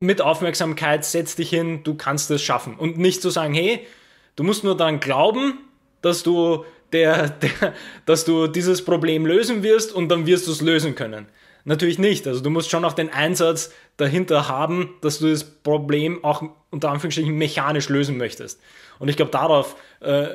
mit 0.00 0.22
Aufmerksamkeit, 0.22 1.04
setz 1.04 1.36
dich 1.36 1.50
hin, 1.50 1.84
du 1.84 1.94
kannst 1.94 2.30
es 2.30 2.42
schaffen. 2.42 2.74
Und 2.74 2.98
nicht 2.98 3.20
zu 3.20 3.28
sagen, 3.28 3.52
hey, 3.52 3.86
du 4.34 4.42
musst 4.42 4.64
nur 4.64 4.76
daran 4.76 4.98
glauben, 4.98 5.58
dass 6.00 6.22
du, 6.22 6.64
der, 6.92 7.28
der, 7.28 7.74
dass 8.06 8.24
du 8.24 8.46
dieses 8.46 8.84
Problem 8.84 9.26
lösen 9.26 9.62
wirst 9.62 9.92
und 9.92 10.08
dann 10.08 10.26
wirst 10.26 10.46
du 10.46 10.52
es 10.52 10.62
lösen 10.62 10.94
können. 10.94 11.26
Natürlich 11.64 11.98
nicht. 11.98 12.26
Also 12.26 12.40
du 12.40 12.48
musst 12.48 12.70
schon 12.70 12.86
auch 12.86 12.94
den 12.94 13.12
Einsatz 13.12 13.72
dahinter 13.98 14.48
haben, 14.48 14.94
dass 15.02 15.18
du 15.18 15.28
das 15.28 15.44
Problem 15.44 16.24
auch 16.24 16.42
unter 16.70 16.90
Anführungsstrichen 16.90 17.36
mechanisch 17.36 17.90
lösen 17.90 18.16
möchtest. 18.16 18.58
Und 18.98 19.08
ich 19.08 19.16
glaube, 19.16 19.30
darauf 19.30 19.76
äh, 20.00 20.28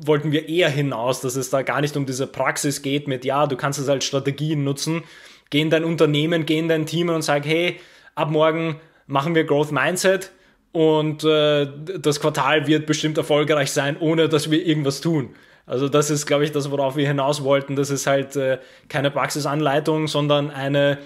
wollten 0.00 0.32
wir 0.32 0.48
eher 0.48 0.70
hinaus, 0.70 1.20
dass 1.20 1.36
es 1.36 1.50
da 1.50 1.60
gar 1.60 1.82
nicht 1.82 1.96
um 1.98 2.06
diese 2.06 2.26
Praxis 2.26 2.80
geht 2.80 3.08
mit, 3.08 3.26
ja, 3.26 3.46
du 3.46 3.56
kannst 3.56 3.78
es 3.78 3.88
als 3.90 4.04
Strategien 4.04 4.64
nutzen, 4.64 5.04
geh 5.50 5.60
in 5.60 5.68
dein 5.68 5.84
Unternehmen, 5.84 6.46
geh 6.46 6.58
in 6.58 6.68
dein 6.68 6.86
Team 6.86 7.10
und 7.10 7.22
sag, 7.22 7.44
hey, 7.44 7.78
ab 8.14 8.30
morgen 8.30 8.80
machen 9.10 9.34
wir 9.34 9.44
Growth 9.44 9.72
Mindset 9.72 10.32
und 10.72 11.24
äh, 11.24 11.66
das 11.98 12.20
Quartal 12.20 12.66
wird 12.66 12.86
bestimmt 12.86 13.18
erfolgreich 13.18 13.72
sein, 13.72 13.96
ohne 13.98 14.28
dass 14.28 14.50
wir 14.50 14.64
irgendwas 14.64 15.00
tun. 15.00 15.34
Also 15.66 15.88
das 15.88 16.10
ist, 16.10 16.26
glaube 16.26 16.44
ich, 16.44 16.52
das, 16.52 16.70
worauf 16.70 16.96
wir 16.96 17.06
hinaus 17.06 17.44
wollten. 17.44 17.76
Das 17.76 17.90
ist 17.90 18.06
halt 18.06 18.36
äh, 18.36 18.58
keine 18.88 19.10
Praxisanleitung, 19.10 20.08
sondern 20.08 20.50
eine, 20.50 20.98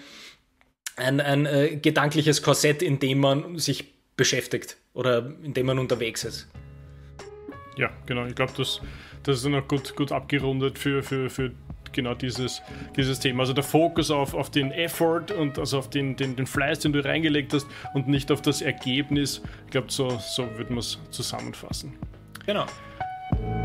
ein, 0.96 1.20
ein 1.20 1.46
äh, 1.46 1.76
gedankliches 1.76 2.42
Korsett, 2.42 2.82
in 2.82 2.98
dem 2.98 3.20
man 3.20 3.58
sich 3.58 3.92
beschäftigt 4.16 4.76
oder 4.92 5.32
in 5.42 5.54
dem 5.54 5.66
man 5.66 5.78
unterwegs 5.78 6.24
ist. 6.24 6.48
Ja, 7.76 7.90
genau. 8.06 8.26
Ich 8.26 8.34
glaube, 8.34 8.52
das, 8.56 8.80
das 9.22 9.38
ist 9.38 9.46
noch 9.46 9.66
gut, 9.66 9.96
gut 9.96 10.12
abgerundet 10.12 10.78
für, 10.78 11.02
für, 11.02 11.28
für 11.28 11.50
genau 11.94 12.14
dieses, 12.14 12.62
dieses 12.96 13.20
Thema. 13.20 13.40
Also 13.40 13.52
der 13.52 13.64
Fokus 13.64 14.10
auf, 14.10 14.34
auf 14.34 14.50
den 14.50 14.70
Effort 14.72 15.30
und 15.38 15.58
also 15.58 15.78
auf 15.78 15.88
den, 15.88 16.16
den, 16.16 16.36
den 16.36 16.46
Fleiß, 16.46 16.80
den 16.80 16.92
du 16.92 17.04
reingelegt 17.04 17.52
hast 17.54 17.66
und 17.94 18.08
nicht 18.08 18.30
auf 18.30 18.42
das 18.42 18.60
Ergebnis. 18.60 19.40
Ich 19.64 19.70
glaube, 19.70 19.90
so, 19.90 20.10
so 20.18 20.42
würde 20.56 20.70
man 20.70 20.78
es 20.78 20.98
zusammenfassen. 21.10 21.94
Genau. 22.46 22.66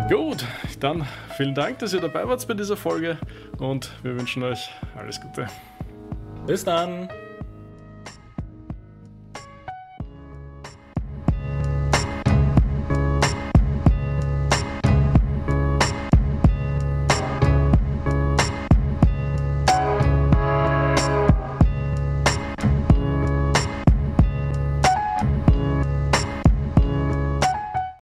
Gut, 0.10 0.46
dann 0.80 1.06
vielen 1.36 1.54
Dank, 1.54 1.80
dass 1.80 1.94
ihr 1.94 2.00
dabei 2.00 2.28
wart 2.28 2.48
bei 2.48 2.54
dieser 2.54 2.78
Folge 2.78 3.18
und 3.58 3.92
wir 4.04 4.18
wünschen 4.18 4.42
euch 4.44 4.70
alles 4.96 5.20
Gute. 5.22 5.48
Bis 6.48 6.64
dann. 6.64 7.10